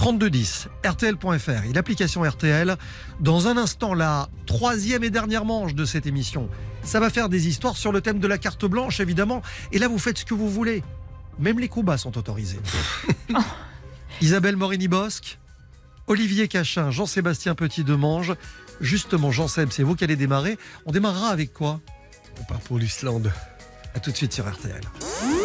[0.00, 2.74] 3210, RTL.fr et l'application RTL.
[3.20, 6.48] Dans un instant, la troisième et dernière manche de cette émission.
[6.82, 9.42] Ça va faire des histoires sur le thème de la carte blanche, évidemment.
[9.72, 10.82] Et là, vous faites ce que vous voulez.
[11.38, 12.60] Même les coups bas sont autorisés.
[14.22, 15.38] Isabelle Morini-Bosque,
[16.06, 18.32] Olivier Cachin, Jean-Sébastien Petit-Demange.
[18.80, 20.56] Justement, Jean-Seb, c'est vous qui allez démarrer.
[20.86, 21.78] On démarrera avec quoi?
[22.40, 23.30] On part pour l'Islande.
[23.94, 24.80] A tout de suite sur RTL.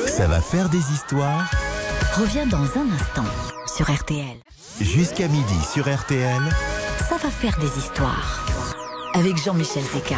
[0.08, 1.52] Ça va faire des histoires
[2.14, 4.38] Reviens dans un instant sur RTL.
[4.80, 6.42] jusqu'à midi sur RTL.
[7.10, 8.46] Ça va faire des histoires.
[9.14, 10.16] Avec Jean-Michel Zeka.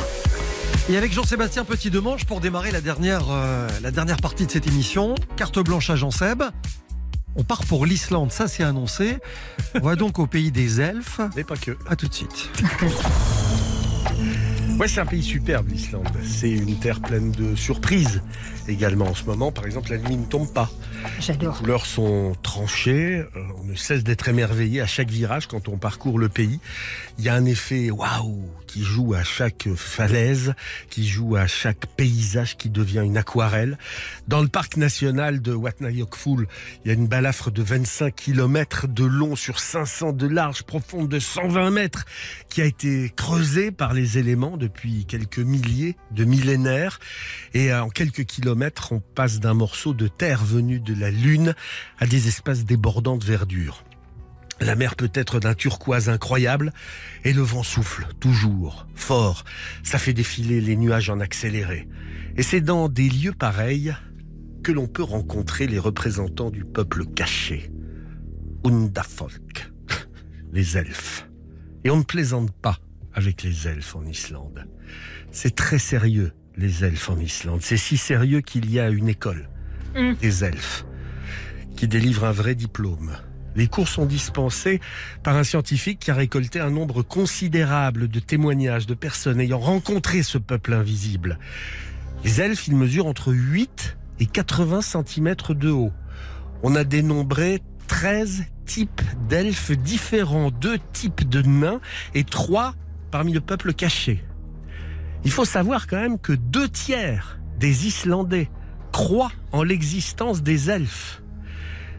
[0.90, 5.16] Et avec Jean-Sébastien Petit-Demange pour démarrer la dernière, euh, la dernière partie de cette émission.
[5.38, 6.44] Carte blanche à Jean-Seb.
[7.36, 9.18] On part pour l'Islande, ça c'est annoncé.
[9.74, 11.22] On va donc au pays des elfes.
[11.36, 11.76] Mais pas que.
[11.88, 12.50] A tout de suite.
[14.80, 16.08] Ouais, c'est un pays superbe, l'Islande.
[16.24, 18.22] C'est une terre pleine de surprises
[18.68, 19.52] également en ce moment.
[19.52, 20.70] Par exemple, la nuit ne tombe pas.
[21.04, 21.58] Les J'adore.
[21.60, 23.18] couleurs sont tranchées.
[23.36, 26.60] euh, on ne cesse d'être émerveillé à chaque virage quand on parcourt le pays.
[27.18, 30.54] Il y a un effet waouh qui joue à chaque falaise,
[30.90, 33.78] qui joue à chaque paysage qui devient une aquarelle.
[34.28, 36.48] Dans le parc national de Watnayokful,
[36.84, 41.10] il y a une balafre de 25 km de long sur 500 de large, profonde
[41.10, 42.06] de 120 mètres,
[42.50, 47.00] qui a été creusée par les éléments depuis quelques milliers de millénaires.
[47.54, 51.54] Et euh, en quelques kilomètres, on passe d'un morceau de terre venu de la Lune
[52.00, 53.84] à des espaces débordants de verdure.
[54.60, 56.74] La mer peut être d'un turquoise incroyable
[57.24, 59.44] et le vent souffle toujours, fort.
[59.84, 61.88] Ça fait défiler les nuages en accéléré.
[62.38, 63.96] Et c'est dans des lieux pareils
[64.64, 67.72] que l'on peut rencontrer les représentants du peuple caché.
[68.66, 69.72] Undafolk,
[70.54, 71.28] les elfes.
[71.84, 72.80] Et on ne plaisante pas
[73.14, 74.68] avec les elfes en Islande.
[75.32, 77.62] C'est très sérieux, les elfes en Islande.
[77.62, 79.50] C'est si sérieux qu'il y a une école
[79.98, 80.14] Mm.
[80.22, 80.86] des elfes
[81.76, 83.14] qui délivre un vrai diplôme.
[83.56, 84.80] Les cours sont dispensés
[85.24, 90.22] par un scientifique qui a récolté un nombre considérable de témoignages de personnes ayant rencontré
[90.22, 91.40] ce peuple invisible.
[92.24, 95.92] Les elfes, ils mesurent entre 8 et 80 cm de haut.
[96.62, 101.82] On a dénombré 13 types d'elfes différents, deux types de nains
[102.14, 102.76] et trois
[103.10, 104.24] parmi le peuple caché.
[105.26, 108.52] Il faut savoir quand même que deux tiers des Islandais
[108.98, 111.22] croient en l'existence des elfes.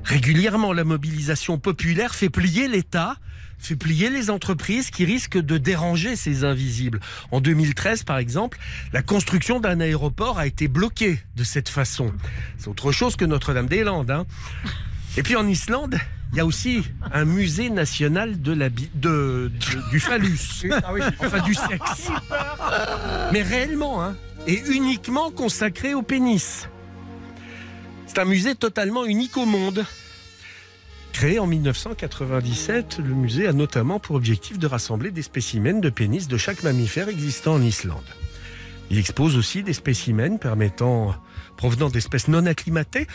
[0.03, 3.14] Régulièrement, la mobilisation populaire fait plier l'État,
[3.61, 6.99] fait plier les entreprises qui risquent de déranger ces invisibles.
[7.30, 8.59] En 2013, par exemple,
[8.92, 12.12] la construction d'un aéroport a été bloquée de cette façon.
[12.59, 14.11] C'est autre chose que Notre-Dame-des-Landes.
[14.11, 14.26] hein.
[15.16, 15.96] Et puis en Islande,
[16.32, 16.82] il y a aussi
[17.12, 20.66] un musée national de la bi- de, de- du phallus,
[21.20, 22.11] enfin du sexe.
[23.32, 24.16] Mais réellement, hein,
[24.49, 26.68] et uniquement consacré au pénis.
[28.09, 29.84] C'est un musée totalement unique au monde.
[31.12, 36.26] Créé en 1997, le musée a notamment pour objectif de rassembler des spécimens de pénis
[36.26, 38.04] de chaque mammifère existant en Islande.
[38.90, 41.14] Il expose aussi des spécimens permettant,
[41.56, 43.06] provenant d'espèces non acclimatées,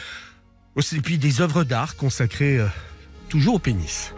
[0.75, 2.67] aussi puis des œuvres d'art consacrées euh,
[3.29, 4.13] toujours au pénis.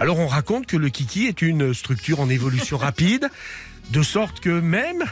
[0.00, 3.28] Alors on raconte que le kiki est une structure en évolution rapide,
[3.90, 5.04] de sorte que même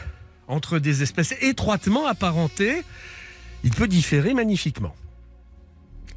[0.47, 2.83] entre des espèces étroitement apparentées,
[3.63, 4.95] il peut différer magnifiquement.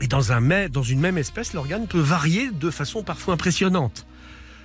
[0.00, 4.06] Et dans, un, mai- dans une même espèce, l'organe peut varier de façon parfois impressionnante.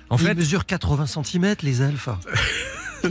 [0.08, 2.08] En Ils fait, mesurent 80 cm, les elfes.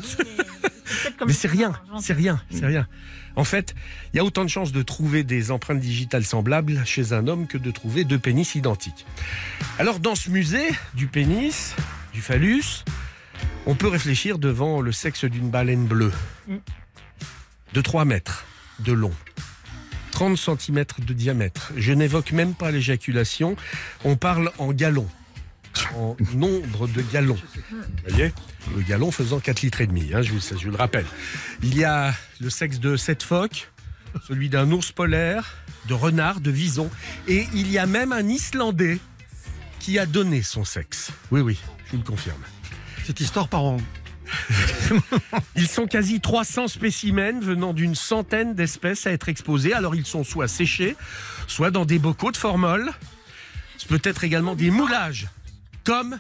[1.28, 2.88] mais c'est rien, c'est rien, c'est rien.
[3.36, 3.76] En fait,
[4.14, 7.48] il y a autant de chances de trouver des empreintes digitales semblables chez un homme
[7.48, 9.06] que de trouver deux pénis identiques.
[9.78, 11.76] Alors, dans ce musée du pénis,
[12.14, 12.86] du phallus,
[13.66, 16.14] on peut réfléchir devant le sexe d'une baleine bleue.
[17.74, 18.46] De 3 mètres
[18.80, 19.12] de long.
[20.16, 21.74] 30 cm de diamètre.
[21.76, 23.58] Je n'évoque même pas l'éjaculation,
[24.06, 25.10] on parle en gallons.
[25.94, 27.38] En nombre de gallons.
[27.70, 28.32] Vous voyez
[28.78, 31.06] Le gallon faisant 4 litres et demi, hein, je, vous, je vous le rappelle.
[31.64, 33.70] Il y a le sexe de sept phoques,
[34.26, 35.54] celui d'un ours polaire,
[35.90, 36.90] de renard, de vison.
[37.28, 39.00] Et il y a même un Islandais
[39.82, 41.12] qui a donné son sexe.
[41.30, 42.42] Oui, oui, je vous le confirme.
[43.04, 43.78] Cette histoire part en...
[45.56, 49.74] Ils sont quasi 300 spécimens venant d'une centaine d'espèces à être exposés.
[49.74, 50.96] Alors ils sont soit séchés,
[51.48, 52.92] soit dans des bocaux de formol.
[53.78, 55.28] Ce peut être également des moulages,
[55.84, 56.18] comme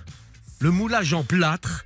[0.59, 1.85] le moulage en plâtre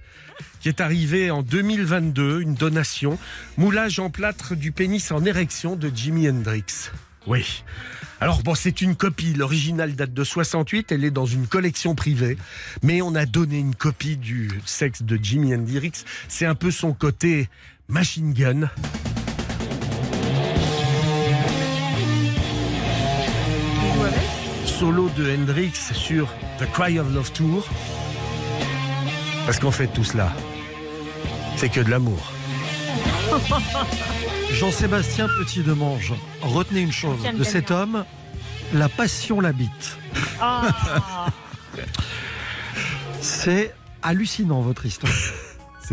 [0.59, 3.17] qui est arrivé en 2022, une donation,
[3.57, 6.91] moulage en plâtre du pénis en érection de Jimi Hendrix.
[7.30, 7.63] Oui.
[8.21, 9.34] Alors bon, c'est une copie.
[9.36, 10.91] L'original date de 68.
[10.91, 12.38] Elle est dans une collection privée.
[12.82, 15.91] Mais on a donné une copie du sexe de Jimi Hendrix.
[16.27, 17.47] C'est un peu son côté
[17.88, 18.67] machine gun.
[24.65, 27.69] Solo de Hendrix sur The Cry of Love Tour.
[29.45, 30.34] Parce qu'en fait, tout cela,
[31.57, 32.32] c'est que de l'amour.
[34.60, 38.03] Jean-Sébastien Petit de Mange, retenez une chose de cet homme,
[38.74, 39.97] la passion l'habite.
[40.41, 41.28] Ah,
[43.22, 45.14] C'est hallucinant votre histoire.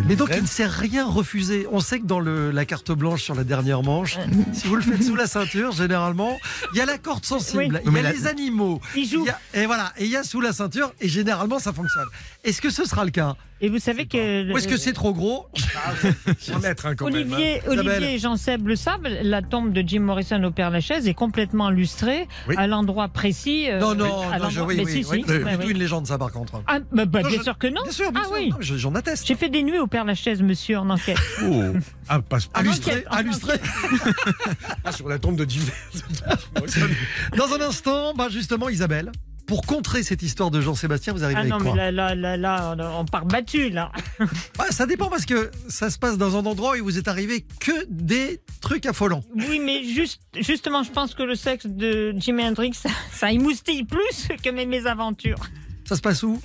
[0.04, 1.66] Mais donc il ne s'est rien refusé.
[1.72, 4.18] On sait que dans le- la carte blanche sur la dernière manche,
[4.52, 6.36] si vous le faites sous la ceinture, généralement,
[6.72, 7.80] il y a la corde sensible, Oui.
[7.84, 9.26] il y Mais a la- les animaux, il il joue.
[9.26, 12.06] y a- et voilà, et il y a sous la ceinture, et généralement ça fonctionne.
[12.44, 13.36] Est-ce que ce sera le cas?
[13.62, 14.52] Et vous savez que.
[14.52, 15.46] Ou est-ce que c'est trop gros?
[16.62, 17.32] Mètre, hein, quand même.
[17.32, 17.36] hein.
[17.36, 17.62] Olivier.
[17.66, 21.70] Olivier et Jean-Seb le savent, la tombe de Jim Morrison au Père Lachaise est complètement
[21.70, 22.54] lustrée Oui.
[22.58, 23.70] à l'endroit précis.
[23.70, 25.42] euh, Non, à non, non, l'endroit- je, oui, mais oui, si, oui, si, oui, c'est
[25.44, 25.56] oui.
[25.56, 26.62] plutôt une légende ça par contre.
[26.66, 27.82] Ah, bah, bah, Non, bien je- sûr que non.
[27.82, 28.36] Bien sûr, bien ah sûr.
[28.36, 28.52] oui.
[28.60, 29.26] J'en atteste.
[29.26, 31.18] J'ai fait des nuits au Père Lachaise, monsieur, en enquête.
[32.08, 33.54] Ah, pas, pas- Illustré, enquête, en illustré.
[34.84, 35.62] pas sur la tombe de Jim.
[37.36, 39.10] Dans un instant, bah justement, Isabelle,
[39.46, 42.36] pour contrer cette histoire de Jean-Sébastien, vous arrivez Ah avec non, quoi mais là, là,
[42.36, 43.90] là, là, on- part battu, là.
[44.70, 47.72] Ça dépend parce que ça se passe dans un endroit où vous êtes arrivé que
[47.88, 49.22] des trucs affolants.
[49.34, 53.84] Oui, mais juste, justement, je pense que le sexe de Jimi Hendrix, ça, ça émoustille
[53.84, 55.38] plus que mes mésaventures.
[55.84, 56.40] Ça se passe où?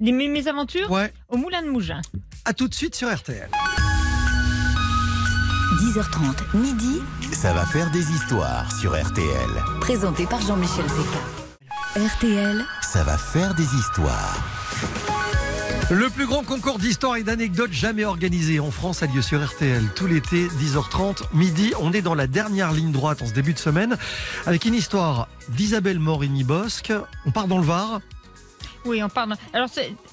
[0.00, 0.90] Les mes mésaventures?
[0.90, 1.12] Ouais.
[1.28, 2.00] Au Moulin de Mougin.
[2.48, 3.46] À tout de suite sur RTL.
[5.82, 9.50] 10h30, midi, Ça va faire des histoires sur RTL.
[9.82, 12.06] présenté par Jean-Michel Zeka.
[12.14, 14.38] RTL, Ça va faire des histoires.
[15.90, 19.84] Le plus grand concours d'histoire et d'anecdotes jamais organisé en France a lieu sur RTL
[19.94, 21.74] tout l'été, 10h30, midi.
[21.78, 23.98] On est dans la dernière ligne droite en ce début de semaine
[24.46, 26.94] avec une histoire d'Isabelle Morini-Bosque.
[27.26, 28.00] On part dans le Var.
[28.84, 29.34] Oui, on parle.
[29.52, 29.68] Alors,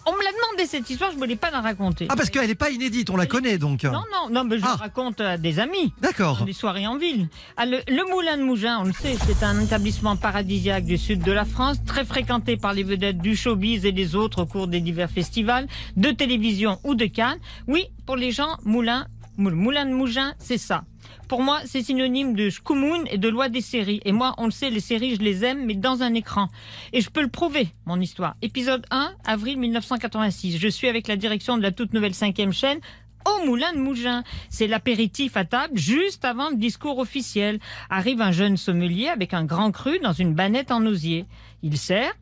[0.05, 2.07] on me l'a demandé cette histoire, je voulais pas la raconter.
[2.09, 3.83] Ah, parce qu'elle n'est pas inédite, on la connaît donc.
[3.83, 4.69] Non, non, non, mais je Ah.
[4.71, 5.93] la raconte à des amis.
[6.01, 6.43] D'accord.
[6.45, 7.29] Des soirées en ville.
[7.57, 11.21] Ah, le, le Moulin de Mougin, on le sait, c'est un établissement paradisiaque du sud
[11.23, 14.67] de la France, très fréquenté par les vedettes du showbiz et des autres au cours
[14.67, 17.39] des divers festivals, de télévision ou de Cannes.
[17.67, 19.07] Oui, pour les gens, Moulin,
[19.37, 20.83] Moul- Moulin de Mougin, c'est ça.
[21.27, 24.01] Pour moi, c'est synonyme de Shkumun et de loi des séries.
[24.05, 26.49] Et moi, on le sait, les séries, je les aime, mais dans un écran.
[26.93, 28.35] Et je peux le prouver, mon histoire.
[28.41, 30.57] Épisode 1, avril 1986.
[30.57, 32.79] Je suis avec la direction de la toute nouvelle cinquième chaîne
[33.25, 34.23] au Moulin de Mougin.
[34.49, 37.59] C'est l'apéritif à table juste avant le discours officiel.
[37.89, 41.25] Arrive un jeune sommelier avec un grand cru dans une banette en osier.
[41.63, 42.13] Il sert,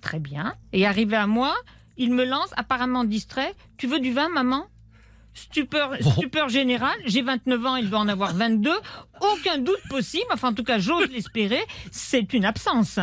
[0.00, 1.54] très bien, et arrivé à moi,
[1.96, 4.66] il me lance, apparemment distrait, Tu veux du vin, maman?
[5.34, 8.70] Stupeur, stupeur générale, j'ai 29 ans, il doit en avoir 22.
[9.20, 13.00] Aucun doute possible, enfin en tout cas j'ose l'espérer, c'est une absence.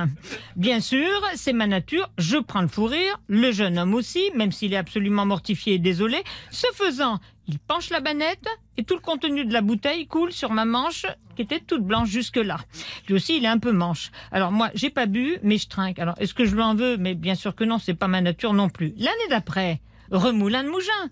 [0.55, 4.53] Bien sûr, c'est ma nature, je prends le fou rire, le jeune homme aussi, même
[4.53, 6.23] s'il est absolument mortifié et désolé.
[6.51, 10.51] Ce faisant, il penche la banette et tout le contenu de la bouteille coule sur
[10.51, 11.05] ma manche
[11.35, 12.59] qui était toute blanche jusque-là.
[13.07, 14.09] Lui aussi, il est un peu manche.
[14.31, 15.99] Alors moi, j'ai pas bu, mais je trinque.
[15.99, 16.95] Alors est-ce que je lui en veux?
[16.95, 18.93] Mais bien sûr que non, c'est pas ma nature non plus.
[18.97, 21.09] L'année d'après, remoulin de Mougin.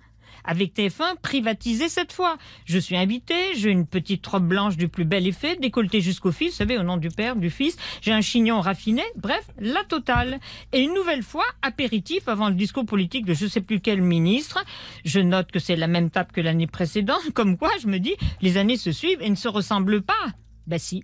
[0.50, 2.39] Avec TF1, privatisé cette fois.
[2.66, 6.54] Je suis invité, j'ai une petite robe blanche du plus bel effet, décolletée jusqu'au fils,
[6.54, 7.78] vous savez, au nom du père, du fils.
[8.02, 10.39] J'ai un chignon raffiné, bref, la totale.
[10.74, 14.66] Et une nouvelle fois, apéritif avant le discours politique de je sais plus quel ministre.
[15.06, 18.16] Je note que c'est la même table que l'année précédente, comme quoi je me dis,
[18.41, 20.34] les années se suivent et ne se ressemblent pas.
[20.66, 21.04] Ben si.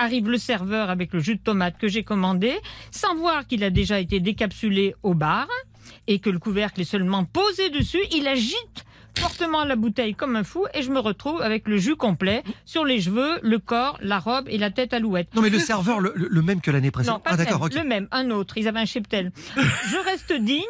[0.00, 2.54] Arrive le serveur avec le jus de tomate que j'ai commandé,
[2.90, 5.48] sans voir qu'il a déjà été décapsulé au bar
[6.06, 8.84] et que le couvercle est seulement posé dessus, il agite
[9.18, 12.84] fortement la bouteille comme un fou et je me retrouve avec le jus complet sur
[12.84, 15.34] les cheveux, le corps, la robe et la tête alouette.
[15.34, 17.24] Non mais le serveur, le, même que l'année Non, précédente.
[17.24, 18.56] pas ah d'accord, le même, un autre.
[18.56, 19.32] Ils avaient un cheptel.
[19.56, 20.64] Je reste digne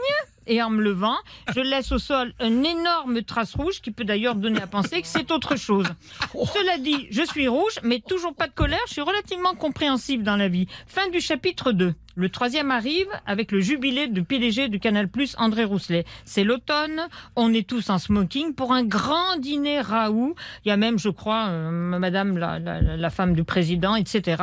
[0.48, 1.16] et en me levant,
[1.54, 5.06] je laisse au sol une énorme trace rouge qui peut d'ailleurs donner à penser que
[5.06, 5.86] c'est autre chose.
[6.32, 8.80] Cela dit, je suis rouge, mais toujours pas de colère.
[8.86, 10.66] Je suis relativement compréhensible dans la vie.
[10.86, 11.94] Fin du chapitre 2.
[12.18, 16.04] Le troisième arrive avec le jubilé de PDG du Canal Plus André Rousselet.
[16.24, 17.00] C'est l'automne,
[17.36, 20.34] on est tous en smoking pour un grand dîner Raoult.
[20.64, 24.42] Il y a même, je crois, euh, Madame la, la- la femme du président, etc.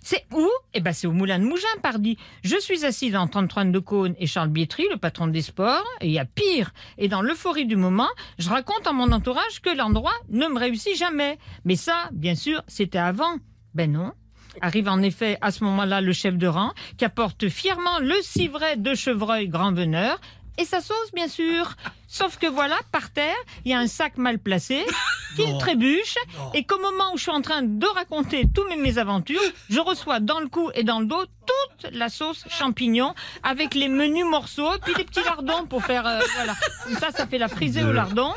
[0.00, 0.48] C'est où?
[0.74, 2.16] Eh ben, c'est au Moulin de Mougin, pardi.
[2.44, 5.84] Je suis assise en 33 de Cône et Charles Bietri, le patron des sports.
[6.00, 6.70] Et il y a pire.
[6.98, 8.08] Et dans l'euphorie du moment,
[8.38, 11.36] je raconte à mon entourage que l'endroit ne me réussit jamais.
[11.64, 13.38] Mais ça, bien sûr, c'était avant.
[13.74, 14.12] Ben non.
[14.60, 18.76] Arrive en effet à ce moment-là le chef de rang qui apporte fièrement le civret
[18.76, 20.20] de chevreuil grand veneur
[20.58, 21.76] et sa sauce bien sûr.
[22.10, 23.36] Sauf que voilà, par terre,
[23.66, 24.84] il y a un sac mal placé
[25.36, 26.16] qui me trébuche
[26.54, 30.18] et qu'au moment où je suis en train de raconter tous mes mésaventures, je reçois
[30.18, 34.74] dans le cou et dans le dos toute la sauce champignon avec les menus morceaux
[34.74, 36.54] et puis des petits lardons pour faire euh, voilà.
[36.84, 38.32] Comme ça, ça fait la frisée au lardon.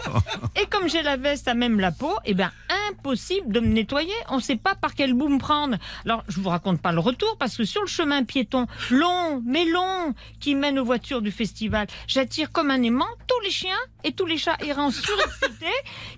[0.55, 2.51] Et comme j'ai la veste à même la peau, eh ben
[2.89, 4.13] impossible de me nettoyer.
[4.29, 5.77] On ne sait pas par quel bout me prendre.
[6.05, 9.65] Alors je vous raconte pas le retour parce que sur le chemin piéton long, mais
[9.65, 14.11] long, qui mène aux voitures du festival, j'attire comme un aimant tous les chiens et
[14.13, 15.65] tous les chats errants surexcités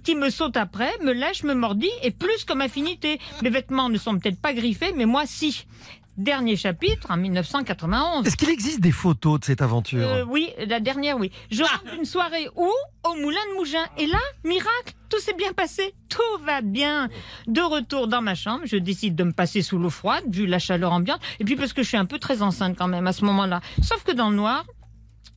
[0.04, 3.20] qui me sautent après, me lèchent, me mordillent et plus comme affinité.
[3.42, 5.66] Mes vêtements ne sont peut-être pas griffés, mais moi si.
[6.16, 8.28] Dernier chapitre en 1991.
[8.28, 11.32] Est-ce qu'il existe des photos de cette aventure Euh, oui, la dernière, oui.
[11.50, 12.70] Je rentre d'une soirée où
[13.04, 13.84] Au Moulin de Mougin.
[13.98, 15.96] Et là, miracle, tout s'est bien passé.
[16.10, 17.10] Tout va bien.
[17.48, 20.60] De retour dans ma chambre, je décide de me passer sous l'eau froide, vu la
[20.60, 21.20] chaleur ambiante.
[21.40, 23.62] Et puis parce que je suis un peu très enceinte quand même à ce moment-là.
[23.82, 24.66] Sauf que dans le noir,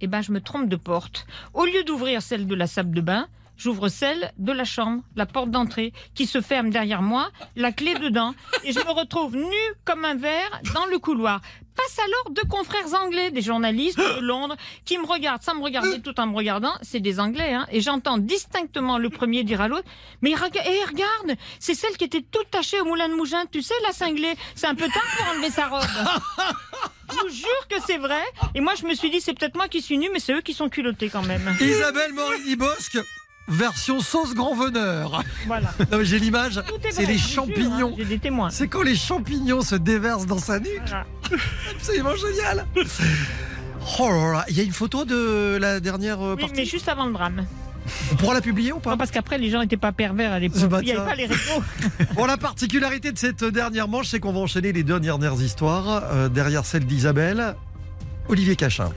[0.00, 1.26] eh ben, je me trompe de porte.
[1.54, 5.26] Au lieu d'ouvrir celle de la salle de bain, j'ouvre celle de la chambre, la
[5.26, 8.34] porte d'entrée, qui se ferme derrière moi, la clé dedans,
[8.64, 11.40] et je me retrouve nue comme un verre dans le couloir.
[11.76, 16.00] Passe alors deux confrères anglais, des journalistes de Londres, qui me regardent sans me regarder
[16.00, 16.72] tout en me regardant.
[16.82, 17.66] C'est des anglais, hein.
[17.70, 19.88] Et j'entends distinctement le premier dire à l'autre,
[20.22, 23.62] mais rega- eh, regarde, c'est celle qui était toute tachée au moulin de Mougin, tu
[23.62, 24.34] sais, la cinglée.
[24.54, 25.82] C'est un peu tard pour enlever sa robe.
[27.10, 28.22] Je vous jure que c'est vrai.
[28.56, 30.40] Et moi, je me suis dit, c'est peut-être moi qui suis nue, mais c'est eux
[30.40, 31.56] qui sont culottés quand même.
[31.60, 32.98] Isabelle Morini-Bosque,
[33.48, 35.22] version sauce grand veneur.
[35.46, 35.72] Voilà.
[36.02, 37.90] J'ai l'image, c'est les champignons.
[37.92, 38.50] hein, J'ai des témoins.
[38.50, 40.80] C'est quand les champignons se déversent dans sa nuque.
[40.86, 41.04] Voilà.
[41.76, 42.66] Absolument génial.
[44.00, 46.56] Oh là là, il y a une photo de la dernière euh, Oui, partie.
[46.56, 47.46] mais juste avant le drame.
[48.10, 50.40] On pourra la publier ou pas Non, parce qu'après, les gens n'étaient pas pervers à
[50.40, 50.60] l'époque.
[50.82, 51.62] Il n'y avait pas les réseaux.
[52.16, 56.02] Bon, la particularité de cette dernière manche, c'est qu'on va enchaîner les deux dernières histoires.
[56.12, 57.54] Euh, derrière celle d'Isabelle,
[58.28, 58.90] Olivier Cachin.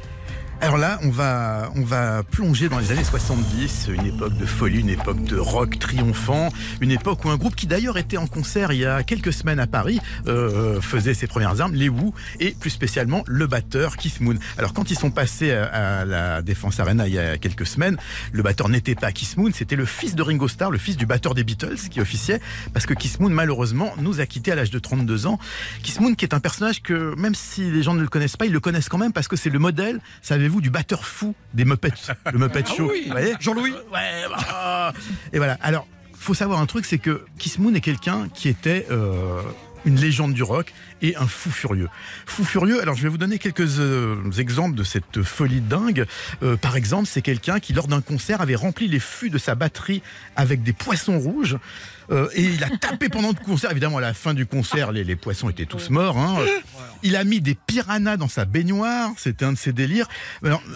[0.61, 4.81] Alors là, on va, on va plonger dans les années 70, une époque de folie,
[4.81, 6.49] une époque de rock triomphant,
[6.81, 9.61] une époque où un groupe qui d'ailleurs était en concert il y a quelques semaines
[9.61, 14.19] à Paris euh, faisait ses premières armes, les Who, et plus spécialement le batteur Keith
[14.19, 14.35] Moon.
[14.57, 17.95] Alors quand ils sont passés à, à la Défense Arena il y a quelques semaines,
[18.33, 21.05] le batteur n'était pas Keith Moon, c'était le fils de Ringo Starr, le fils du
[21.05, 22.41] batteur des Beatles qui officiait,
[22.73, 25.39] parce que Keith Moon malheureusement nous a quittés à l'âge de 32 ans.
[25.83, 28.45] Keith Moon qui est un personnage que même si les gens ne le connaissent pas,
[28.45, 30.01] ils le connaissent quand même parce que c'est le modèle,
[30.49, 31.93] savez-vous, du batteur fou des Muppets,
[32.33, 32.89] le Muppet Show.
[32.89, 33.03] oui.
[33.05, 34.93] Vous voyez Jean-Louis Ouais, bah,
[35.31, 35.57] et voilà.
[35.61, 39.41] Alors, faut savoir un truc, c'est que Kiss Moon est quelqu'un qui était euh,
[39.85, 40.73] une légende du rock
[41.03, 41.87] et un fou furieux.
[42.25, 46.05] Fou furieux, alors je vais vous donner quelques euh, exemples de cette folie dingue.
[46.41, 49.53] Euh, par exemple, c'est quelqu'un qui, lors d'un concert, avait rempli les fûts de sa
[49.53, 50.01] batterie
[50.35, 51.57] avec des poissons rouges.
[52.11, 53.71] Euh, et il a tapé pendant le concert.
[53.71, 56.17] Évidemment, à la fin du concert, les, poissons étaient tous morts.
[56.17, 56.37] hein.
[57.03, 59.11] Il a mis des piranhas dans sa baignoire.
[59.17, 60.07] C'était un de ses délires.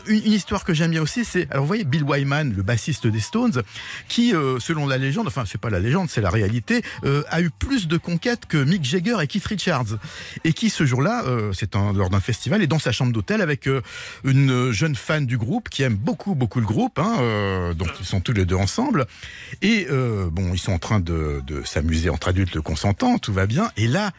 [0.08, 3.20] Une, histoire que j'aime bien aussi, c'est, alors vous voyez, Bill Wyman, le bassiste des
[3.20, 3.62] Stones,
[4.08, 7.42] qui, euh, selon la légende, enfin c'est pas la légende, c'est la réalité, euh, a
[7.42, 9.98] eu plus de conquêtes que Mick Jagger et Keith Richards,
[10.44, 11.24] et qui ce jour-là,
[11.54, 13.70] c'est lors d'un festival, est dans sa chambre d'hôtel avec
[14.24, 18.22] une jeune fan du groupe qui aime beaucoup beaucoup le groupe, hein, donc ils sont
[18.22, 19.06] tous les deux ensemble,
[19.62, 19.88] et
[20.32, 23.88] bon, ils sont en train de, de s'amuser entre adultes consentants, tout va bien, et
[23.88, 24.12] là.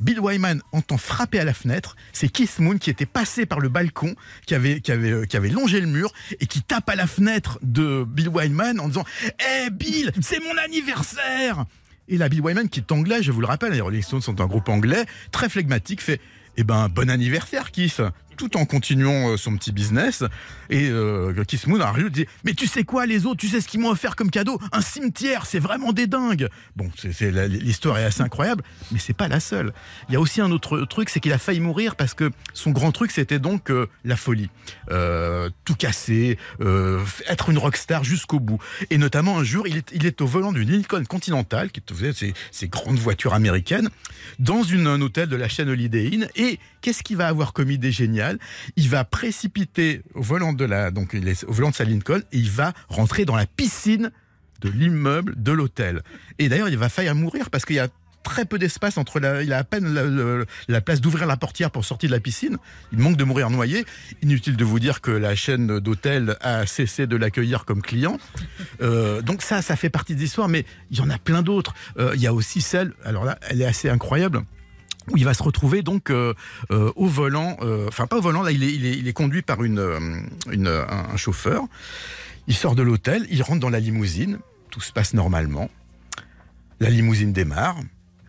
[0.00, 1.94] Bill Wyman entend frapper à la fenêtre.
[2.12, 4.14] C'est Keith Moon qui était passé par le balcon,
[4.46, 8.80] qui avait, euh, longé le mur et qui tape à la fenêtre de Bill Wyman
[8.80, 11.66] en disant Eh Bill, c'est mon anniversaire
[12.08, 14.40] Et là, Bill Wyman, qui est anglais, je vous le rappelle, les Rolling Stones sont
[14.40, 16.18] un groupe anglais, très flegmatique, fait
[16.56, 18.00] Eh ben, bon anniversaire, Keith
[18.40, 20.24] tout en continuant euh, son petit business.
[20.70, 23.68] Et euh, Keith Moon et dit Mais tu sais quoi, les autres, tu sais ce
[23.68, 24.58] qu'ils m'ont offert comme cadeau?
[24.72, 29.40] Un cimetière, c'est vraiment des dingues Bon, l'histoire est assez incroyable, mais c'est pas la
[29.40, 29.74] seule.
[30.08, 32.70] Il y a aussi un autre truc, c'est qu'il a failli mourir parce que son
[32.70, 34.48] grand truc, c'était donc euh, la folie.
[34.90, 36.38] Euh, tout casser,
[37.28, 38.58] être une rockstar jusqu'au bout.
[38.88, 42.12] Et notamment, un jour, il est, il est au volant d'une Lincoln Continental, qui faisait
[42.12, 43.90] ces, ces grandes voitures américaines,
[44.38, 46.28] dans un hôtel de la chaîne Holiday Inn.
[46.36, 48.29] Et qu'est-ce qu'il va avoir comme idée géniale
[48.76, 52.38] Il va précipiter au volant de la, donc il au volant de sa Lincoln et
[52.38, 54.10] il va rentrer dans la piscine
[54.60, 56.02] de l'immeuble de l'hôtel.
[56.38, 57.88] Et d'ailleurs, il va faillir mourir parce qu'il y a
[58.22, 61.84] très peu d'espace entre la, il a à peine la, place d'ouvrir la portière pour
[61.84, 62.58] sortir de la piscine.
[62.92, 63.84] Il manque de mourir noyé.
[64.22, 68.18] Inutile de vous dire que la chaîne d'hôtel a cessé de l'accueillir comme client.
[68.82, 71.74] Euh, donc ça, ça fait partie des histoires, mais il y en a plein d'autres.
[71.98, 74.42] Euh, il y a aussi celle, alors là, elle est assez incroyable
[75.10, 76.34] où il va se retrouver donc euh,
[76.70, 81.64] euh, au volant, euh, enfin pas au volant, là il est, conduit par un, chauffeur.
[82.46, 84.38] Il sort de l'hôtel, il rentre dans la limousine,
[84.70, 85.70] tout se passe normalement.
[86.80, 87.76] La limousine démarre,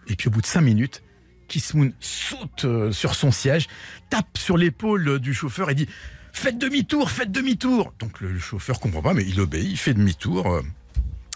[0.08, 1.04] et puis au bout de cinq minutes,
[1.48, 3.68] Kiss Moon saute sur son siège,
[4.10, 5.88] tape sur l'épaule du chauffeur et dit
[6.34, 10.62] Faites demi-tour, faites demi-tour Donc le, chauffeur comprend pas, mais il obéit, il fait demi-tour.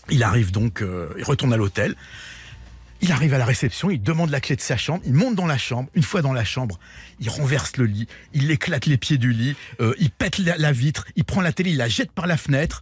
[0.10, 0.84] Il arrive donc,
[1.18, 1.96] il retourne à l'hôtel.
[3.02, 5.46] Il arrive à la réception, il demande la clé de sa chambre, il monte dans
[5.46, 5.89] la chambre.
[5.93, 6.80] Une fois dans la chambre,
[7.20, 11.06] il renverse le lit, il éclate les pieds du lit, euh, il pète la, vitre,
[11.16, 12.82] il prend la télé, il la jette par la fenêtre,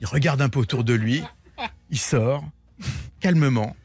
[0.00, 1.22] il regarde un peu autour de lui,
[1.90, 2.44] il sort
[3.20, 3.76] calmement,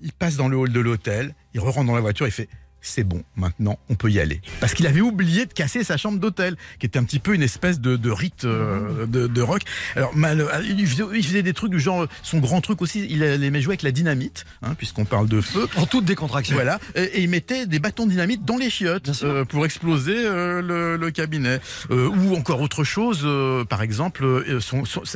[0.00, 2.48] il passe dans le hall de l'hôtel, il re rentre dans la voiture, il fait
[2.88, 4.40] c'est bon, maintenant on peut y aller.
[4.60, 7.42] Parce qu'il avait oublié de casser sa chambre d'hôtel, qui était un petit peu une
[7.42, 9.62] espèce de, de rite euh, de, de rock.
[9.96, 13.06] Alors, mal, euh, il, faisait, il faisait des trucs du genre, son grand truc aussi,
[13.08, 15.68] il aimait jouer avec la dynamite, hein, puisqu'on parle de feu.
[15.76, 16.54] En toute décontraction.
[16.54, 20.16] Voilà, et, et il mettait des bâtons de dynamite dans les chiottes euh, pour exploser
[20.16, 21.60] euh, le, le cabinet.
[21.90, 24.60] Euh, ou encore autre chose, euh, par exemple, euh,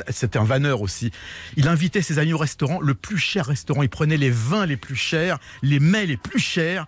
[0.09, 1.11] c'était un vanneur aussi.
[1.57, 3.83] Il invitait ses amis au restaurant, le plus cher restaurant.
[3.83, 6.85] Il prenait les vins les plus chers, les mets les plus chers.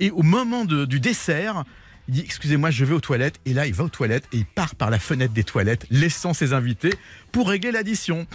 [0.00, 1.64] Et au moment du dessert,
[2.08, 3.38] il dit Excusez-moi, je vais aux toilettes.
[3.44, 6.32] Et là, il va aux toilettes et il part par la fenêtre des toilettes, laissant
[6.32, 6.94] ses invités
[7.32, 8.26] pour régler l'addition.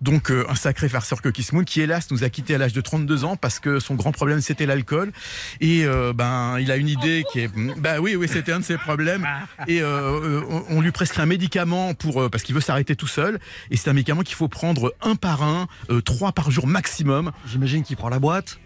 [0.00, 2.72] Donc, euh, un sacré farceur que Kiss Moon, qui hélas nous a quitté à l'âge
[2.72, 5.12] de 32 ans parce que son grand problème c'était l'alcool.
[5.60, 7.50] Et euh, ben, il a une idée qui est.
[7.78, 9.26] Bah oui, oui, c'était un de ses problèmes.
[9.68, 13.38] Et euh, on, lui prescrit un médicament pour euh, parce qu'il veut s'arrêter tout seul.
[13.70, 17.32] Et c'est un médicament qu'il faut prendre un par un, euh, trois par jour maximum.
[17.46, 18.58] J'imagine qu'il prend la boîte.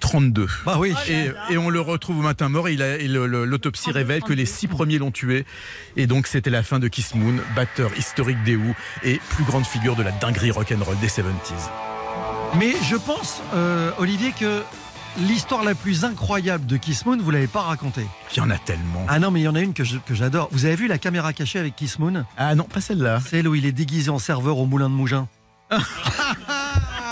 [0.00, 0.48] 32.
[0.64, 0.94] Bah oui.
[1.08, 2.68] Et, et on le retrouve au matin mort.
[2.68, 5.44] Et, il a- et le- le- l'autopsie révèle que les six premiers l'ont tué.
[5.96, 8.74] Et donc c'était la fin de Kiss Moon, batteur historique des Who
[9.04, 11.70] et plus grande figure de la dinguerie rock'n'roll des 70s.
[12.58, 14.62] Mais je pense, euh, Olivier, que
[15.18, 18.06] l'histoire la plus incroyable de Kiss Moon, vous l'avez pas racontée.
[18.32, 19.04] Il y en a tellement.
[19.08, 20.48] Ah non, mais il y en a une que je- que j'adore.
[20.52, 22.24] Vous avez vu la caméra cachée avec Kiss Moon?
[22.36, 23.20] Ah non, pas celle-là.
[23.28, 25.26] Celle où il est déguisé en serveur au moulin de Mougin.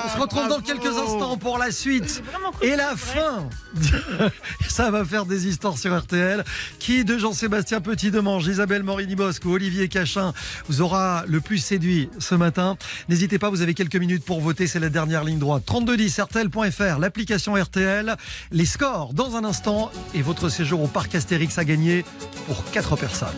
[0.08, 2.22] On se retrouve dans quelques instants pour la suite
[2.62, 3.46] et la fin.
[4.68, 6.44] Ça va faire des histoires sur RTL.
[6.78, 10.32] Qui de Jean-Sébastien Petit-Demange, Isabelle Morini-Bosque ou Olivier Cachin
[10.66, 12.78] vous aura le plus séduit ce matin?
[13.10, 14.66] N'hésitez pas, vous avez quelques minutes pour voter.
[14.66, 15.64] C'est la dernière ligne droite.
[15.66, 18.16] 3210 RTL.fr, l'application RTL.
[18.50, 22.04] Les scores dans un instant et votre séjour au parc Astérix à gagner
[22.46, 23.28] pour 4 personnes.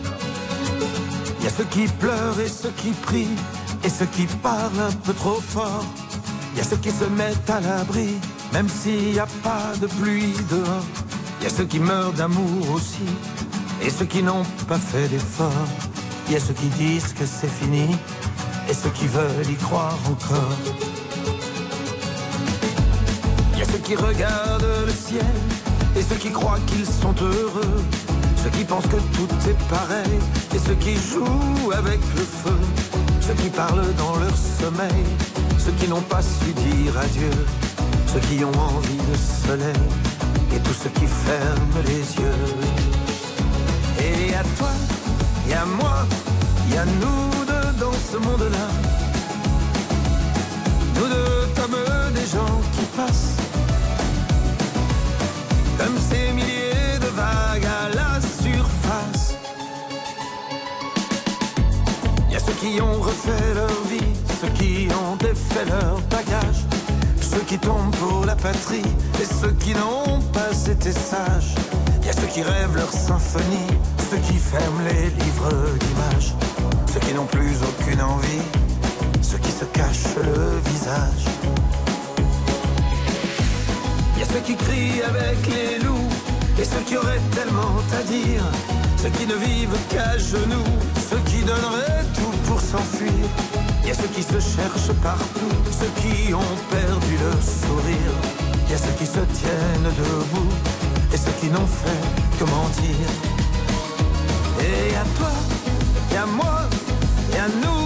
[1.39, 3.27] Il y a ceux qui pleurent et ceux qui prient,
[3.83, 5.85] et ceux qui parlent un peu trop fort.
[6.51, 8.15] Il y a ceux qui se mettent à l'abri,
[8.53, 10.85] même s'il n'y a pas de pluie dehors.
[11.39, 13.07] Il y a ceux qui meurent d'amour aussi,
[13.81, 15.67] et ceux qui n'ont pas fait d'effort.
[16.27, 17.95] Il y a ceux qui disent que c'est fini,
[18.69, 20.57] et ceux qui veulent y croire encore.
[23.71, 25.25] ceux qui regardent le ciel
[25.95, 27.83] et ceux qui croient qu'ils sont heureux.
[28.43, 30.19] Ceux qui pensent que tout est pareil
[30.53, 32.59] et ceux qui jouent avec le feu.
[33.21, 35.05] Ceux qui parlent dans leur sommeil,
[35.63, 37.31] ceux qui n'ont pas su dire adieu.
[38.07, 39.83] Ceux qui ont envie de soleil
[40.53, 42.45] et tous ceux qui ferment les yeux.
[43.99, 44.71] Et à toi,
[45.49, 45.97] et à moi,
[46.67, 48.67] il y a nous deux dans ce monde-là.
[50.95, 51.77] Nous deux comme
[52.13, 53.37] des gens qui passent.
[55.77, 57.67] Comme ces milliers de vagues
[62.45, 66.65] ceux qui ont refait leur vie, ceux qui ont défait leur bagage.
[67.21, 71.55] Ceux qui tombent pour la patrie et ceux qui n'ont pas été sages.
[72.01, 73.71] Il y a ceux qui rêvent leur symphonie,
[74.09, 76.33] ceux qui ferment les livres d'images.
[76.91, 78.45] Ceux qui n'ont plus aucune envie,
[79.21, 81.25] ceux qui se cachent le visage.
[84.15, 86.09] Il y a ceux qui crient avec les loups
[86.59, 88.43] et ceux qui auraient tellement à dire.
[88.97, 90.77] Ceux qui ne vivent qu'à genoux,
[91.41, 93.25] qui donneraient tout pour s'enfuir.
[93.81, 98.15] Il y a ceux qui se cherchent partout, ceux qui ont perdu le sourire.
[98.65, 100.53] Il y a ceux qui se tiennent debout
[101.13, 102.03] et ceux qui n'ont fait
[102.37, 103.07] que mentir.
[104.59, 105.31] Et à toi,
[106.13, 106.61] et à moi,
[107.33, 107.80] et à nous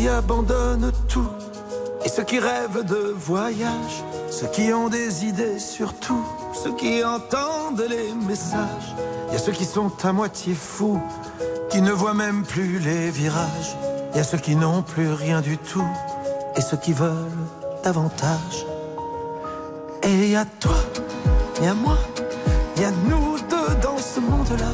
[0.00, 1.28] qui abandonnent tout.
[2.04, 6.24] Et ceux qui rêvent de voyage, ceux qui ont des idées sur tout,
[6.54, 8.94] ceux qui entendent les messages,
[9.28, 11.02] il y a ceux qui sont à moitié fous,
[11.68, 13.76] qui ne voient même plus les virages,
[14.12, 15.88] il y a ceux qui n'ont plus rien du tout,
[16.56, 17.46] et ceux qui veulent
[17.84, 18.66] davantage.
[20.02, 20.80] Et il y a toi,
[21.58, 21.98] il y a moi,
[22.76, 24.72] il y a nous deux dans ce monde-là.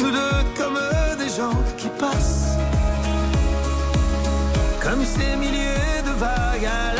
[0.00, 0.78] Nous deux comme
[1.18, 2.59] des gens qui passent.
[4.90, 6.99] Comme ces milliers de vagues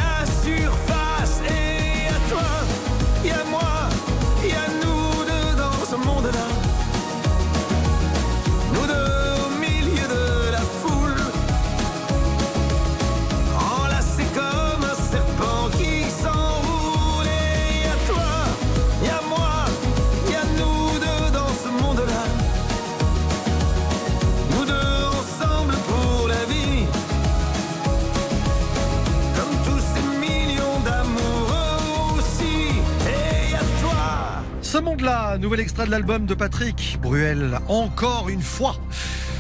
[35.01, 38.77] Ce monde-là, nouvel extrait de l'album de Patrick Bruel, encore une fois.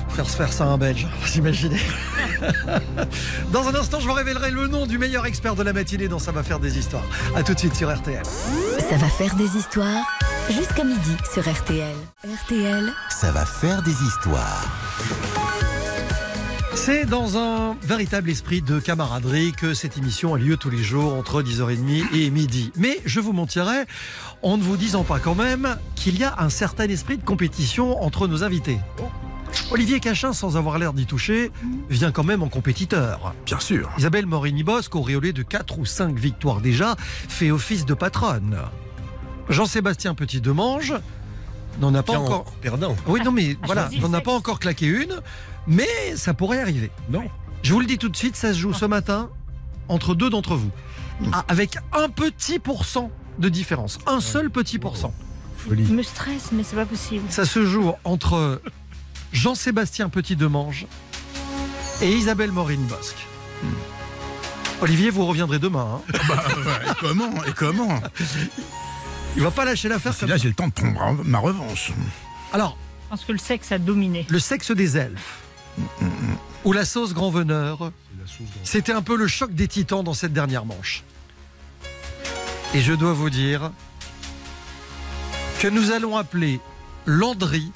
[0.09, 1.81] Faire se faire ça à un Belge, vous imaginez
[3.53, 6.19] Dans un instant, je vous révélerai le nom du meilleur expert de la matinée dans
[6.19, 7.05] Ça va faire des histoires.
[7.37, 8.23] A tout de suite sur RTL.
[8.25, 10.07] Ça va faire des histoires
[10.51, 11.95] jusqu'à midi sur RTL.
[12.25, 14.65] RTL, Ça va faire des histoires.
[16.83, 21.13] C'est dans un véritable esprit de camaraderie que cette émission a lieu tous les jours
[21.13, 22.73] entre 10h30 et midi.
[22.75, 23.87] Mais je vous mentirais
[24.41, 28.03] en ne vous disant pas quand même qu'il y a un certain esprit de compétition
[28.03, 28.79] entre nos invités.
[29.71, 31.53] Olivier Cachin, sans avoir l'air d'y toucher,
[31.91, 33.35] vient quand même en compétiteur.
[33.45, 33.91] Bien sûr.
[33.99, 38.57] Isabelle Morini-Bosque, auréolée de 4 ou 5 victoires déjà, fait office de patronne.
[39.51, 40.95] Jean-Sébastien Petit-Demange
[41.81, 42.45] n'en a pas Tiens, encore...
[42.61, 42.97] Perdant.
[43.07, 45.21] Oui, non, mais Ah, voilà, n'en a pas encore claqué une,
[45.67, 46.91] mais ça pourrait arriver.
[47.09, 47.25] Non.
[47.63, 49.29] Je vous le dis tout de suite, ça se joue ce matin
[49.89, 50.71] entre deux d'entre vous,
[51.33, 55.13] Ah, avec un petit pourcent de différence, un seul petit pourcent.
[55.69, 57.25] Je me stresse, mais c'est pas possible.
[57.31, 58.63] Ça se joue entre
[59.33, 60.87] Jean-Sébastien Petit-Demange
[62.01, 63.27] et Isabelle Morin-Bosque.
[64.81, 66.01] Olivier, vous reviendrez demain.
[66.09, 66.13] hein.
[66.29, 68.01] Bah, ouais, et comment Et comment?
[69.37, 70.15] Il va pas lâcher l'affaire.
[70.27, 71.93] Là, j'ai le temps de prendre ma revanche.
[72.53, 74.27] Alors, Je pense que le sexe a dominé.
[74.29, 75.39] le sexe des elfes
[76.65, 77.93] ou la sauce grand veneur,
[78.65, 81.05] c'était un peu le choc des titans dans cette dernière manche.
[82.75, 83.71] Et je dois vous dire
[85.61, 86.61] que nous allons appeler
[87.07, 87.71] Landry.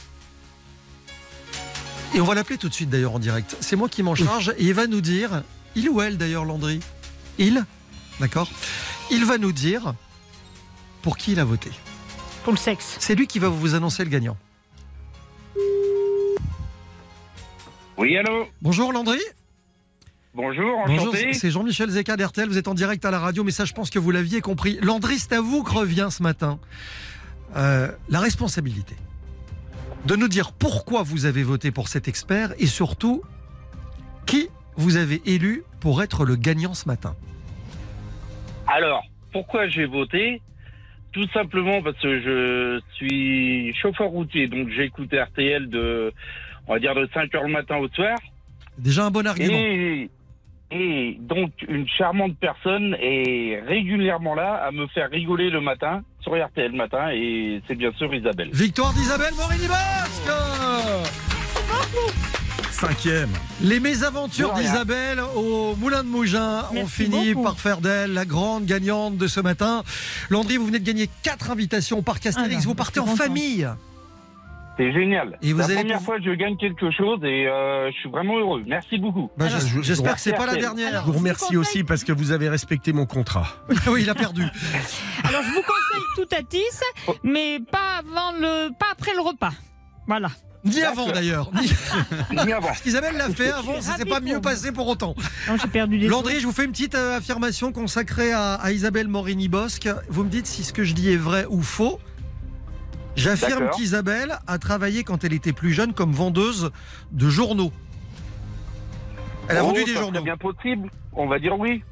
[2.15, 3.57] Et on va l'appeler tout de suite d'ailleurs en direct.
[3.61, 5.43] C'est moi qui m'en charge et il va nous dire,
[5.75, 6.81] il ou elle d'ailleurs Landry?
[7.39, 7.65] Il?
[8.21, 8.49] D'accord
[9.11, 9.95] Il va nous dire
[11.05, 11.71] pour qui il a voté.
[12.45, 12.97] Pour le sexe.
[12.99, 14.39] C'est lui qui va vous annoncer le gagnant.
[17.99, 19.21] Oui, allô Bonjour Landry
[20.33, 23.65] Bonjour, Bonjour, c'est Jean-Michel Zeka d'RTL, vous êtes en direct à la radio, mais ça
[23.65, 24.79] je pense que vous l'aviez compris.
[24.83, 26.59] Landry, c'est à vous que revient ce matin
[27.55, 28.97] euh, la responsabilité
[30.07, 33.23] de nous dire pourquoi vous avez voté pour cet expert et surtout
[34.27, 37.15] qui vous avez élu pour être le gagnant ce matin.
[38.67, 40.41] Alors, pourquoi j'ai voté
[41.15, 46.13] Tout simplement parce que je suis chauffeur routier, donc j'écoute RTL de,
[46.67, 48.19] on va dire, de 5 heures le matin au soir.
[48.77, 49.57] Déjà un bon argument.
[49.57, 50.11] Et,
[50.73, 56.33] et donc, une charmante personne est régulièrement là à me faire rigoler le matin sur
[56.33, 58.51] RTL matin, et c'est bien sûr Isabelle.
[58.53, 60.33] Victoire d'Isabelle Morini-Bosque
[62.89, 63.31] Cinquième.
[63.63, 67.45] Les mésaventures d'Isabelle au Moulin de Mougin ont Merci fini beaucoup.
[67.45, 69.83] par faire d'elle la grande gagnante de ce matin.
[70.31, 72.55] Landry, vous venez de gagner quatre invitations au Parc Astérix.
[72.57, 73.69] Ah non, vous partez en famille.
[74.77, 75.39] C'est génial.
[75.41, 78.11] Et vous la allez première fois que je gagne quelque chose, et euh, je suis
[78.11, 78.65] vraiment heureux.
[78.67, 79.31] Merci beaucoup.
[79.39, 81.05] Bah, je- J'espère que c'est pas la dernière.
[81.07, 83.47] Je vous remercie conseille- aussi parce que vous avez respecté mon contrat.
[83.87, 84.43] oui, il a perdu.
[85.25, 87.15] Alors je vous conseille tout à tisse, Oh.
[87.23, 89.53] mais pas avant le, pas après le repas.
[90.09, 90.29] Voilà.
[90.65, 91.51] Ni avant d'ailleurs.
[92.33, 92.71] Ni- Ni avant.
[92.87, 95.15] Isabelle l'a fait avant, ça s'est pas mieux passé pour autant.
[95.49, 98.73] Non, j'ai perdu des Landry, je vous fais une petite euh, affirmation consacrée à, à
[98.73, 99.89] Isabelle Morini-Bosque.
[100.09, 101.99] Vous me dites si ce que je dis est vrai ou faux.
[103.17, 106.71] J'affirme qu'Isabelle a travaillé quand elle était plus jeune comme vendeuse
[107.13, 107.73] de journaux.
[109.49, 110.13] Elle a Oh, vendu des journaux.
[110.15, 110.91] serait bien possible.
[111.13, 111.83] On va dire oui.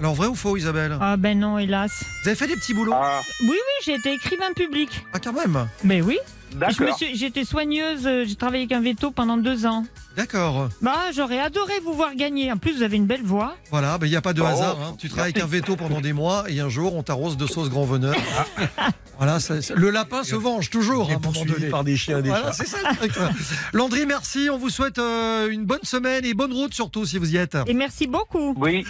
[0.00, 1.92] Alors vrai ou faux Isabelle Ah ben non, hélas.
[2.22, 5.04] Vous avez fait des petits boulots Ah, Oui, oui, j'ai été écrivain public.
[5.12, 6.18] Ah quand même Mais oui.
[7.14, 9.84] J'étais soigneuse, euh, j'ai travaillé avec un veto pendant deux ans.
[10.16, 10.68] D'accord.
[10.82, 12.50] Bah, j'aurais adoré vous voir gagner.
[12.50, 13.54] En plus, vous avez une belle voix.
[13.70, 14.78] Voilà, il n'y a pas de Oh, hasard.
[14.82, 14.96] hein.
[14.98, 17.68] Tu travailles avec un veto pendant des mois et un jour on t'arrose de sauce
[17.70, 18.14] grand veneur.
[19.18, 21.96] voilà, ça- ça- le lapin se venge toujours à Et un moment poursuivi par des
[21.96, 22.52] chiens et des Voilà, chats.
[22.52, 23.12] c'est ça le truc.
[23.72, 24.48] Landry, merci.
[24.50, 27.56] On vous souhaite euh, une bonne semaine et bonne route surtout si vous y êtes.
[27.66, 28.54] Et merci beaucoup.
[28.56, 28.84] Oui.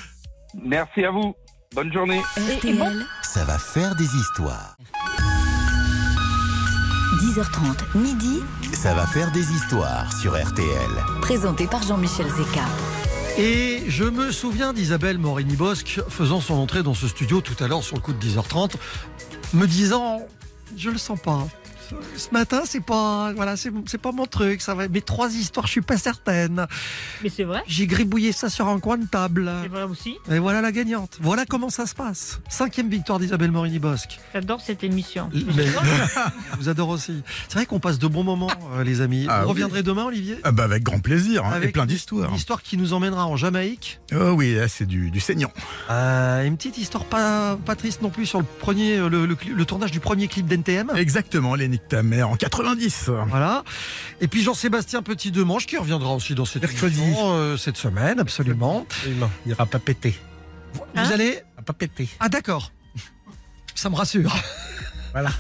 [0.63, 1.35] Merci à vous.
[1.75, 2.23] Bonne journée.
[2.63, 4.77] Et- et bon- RTL, Ça va faire des histoires.
[7.39, 8.41] 10h30, midi,
[8.73, 10.91] Ça va faire des histoires sur RTL.
[11.21, 12.65] présenté par Jean-Michel Zeka.
[13.39, 17.85] Et je me souviens d'Isabelle Morini-Bosque faisant son entrée dans ce studio tout à l'heure
[17.85, 18.73] sur le coup de 10h30,
[19.55, 20.23] me disant
[20.77, 21.47] Je le sens pas.
[22.17, 24.61] Ce matin, c'est pas, voilà, c'est c'est pas mon truc.
[24.61, 24.89] Ça va.
[24.89, 26.67] Mes trois histoires, je suis pas certaine.
[27.23, 27.63] Mais c'est vrai.
[27.67, 29.51] J'ai gribouillé ça sur un coin de table.
[29.63, 30.17] C'est vrai aussi.
[30.31, 31.19] Et voilà la gagnante.
[31.21, 32.41] Voilà comment ça se passe.
[32.49, 34.19] Cinquième victoire d'Isabelle Morini-Bosque.
[34.35, 35.31] J'adore cette émission.
[35.33, 35.67] Mais-
[36.53, 37.23] Je vous adore aussi.
[37.49, 39.27] C'est vrai qu'on passe de bons moments, euh, les amis.
[39.29, 39.51] Ah vous oui.
[39.51, 42.31] reviendrez demain, Olivier Ah bah avec grand plaisir, hein, et Avec plein d'histoires.
[42.31, 44.01] Une histoire qui nous emmènera en Jamaïque.
[44.15, 45.53] Oh oui, là c'est du, du saignant.
[45.91, 49.91] Euh, une petite histoire pas, pas triste non plus sur le, premier, le, le tournage
[49.91, 50.93] du premier clip d'NTM.
[50.97, 53.11] Exactement, les Ta mère en 90.
[53.29, 53.65] Voilà.
[54.21, 57.01] Et puis Jean-Sébastien Petit Demange qui reviendra aussi dans cette Mercredi.
[57.01, 58.87] émission, euh, cette semaine, absolument.
[59.19, 60.15] Non, il n'ira pas péter.
[60.75, 61.39] Vous Hein allez.
[61.41, 62.09] Il va pas péter.
[62.21, 62.73] Ah d'accord.
[63.75, 64.35] Ça me rassure.
[65.13, 65.31] Voilà.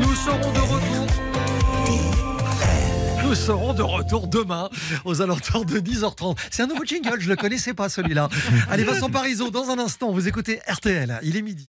[0.00, 0.61] Nous serons de.
[3.32, 4.68] Nous serons de retour demain
[5.06, 6.36] aux alentours de 10h30.
[6.50, 8.28] C'est un nouveau jingle, je le connaissais pas celui-là.
[8.68, 11.71] Allez, Vincent Parisot, dans un instant, vous écoutez RTL, il est midi.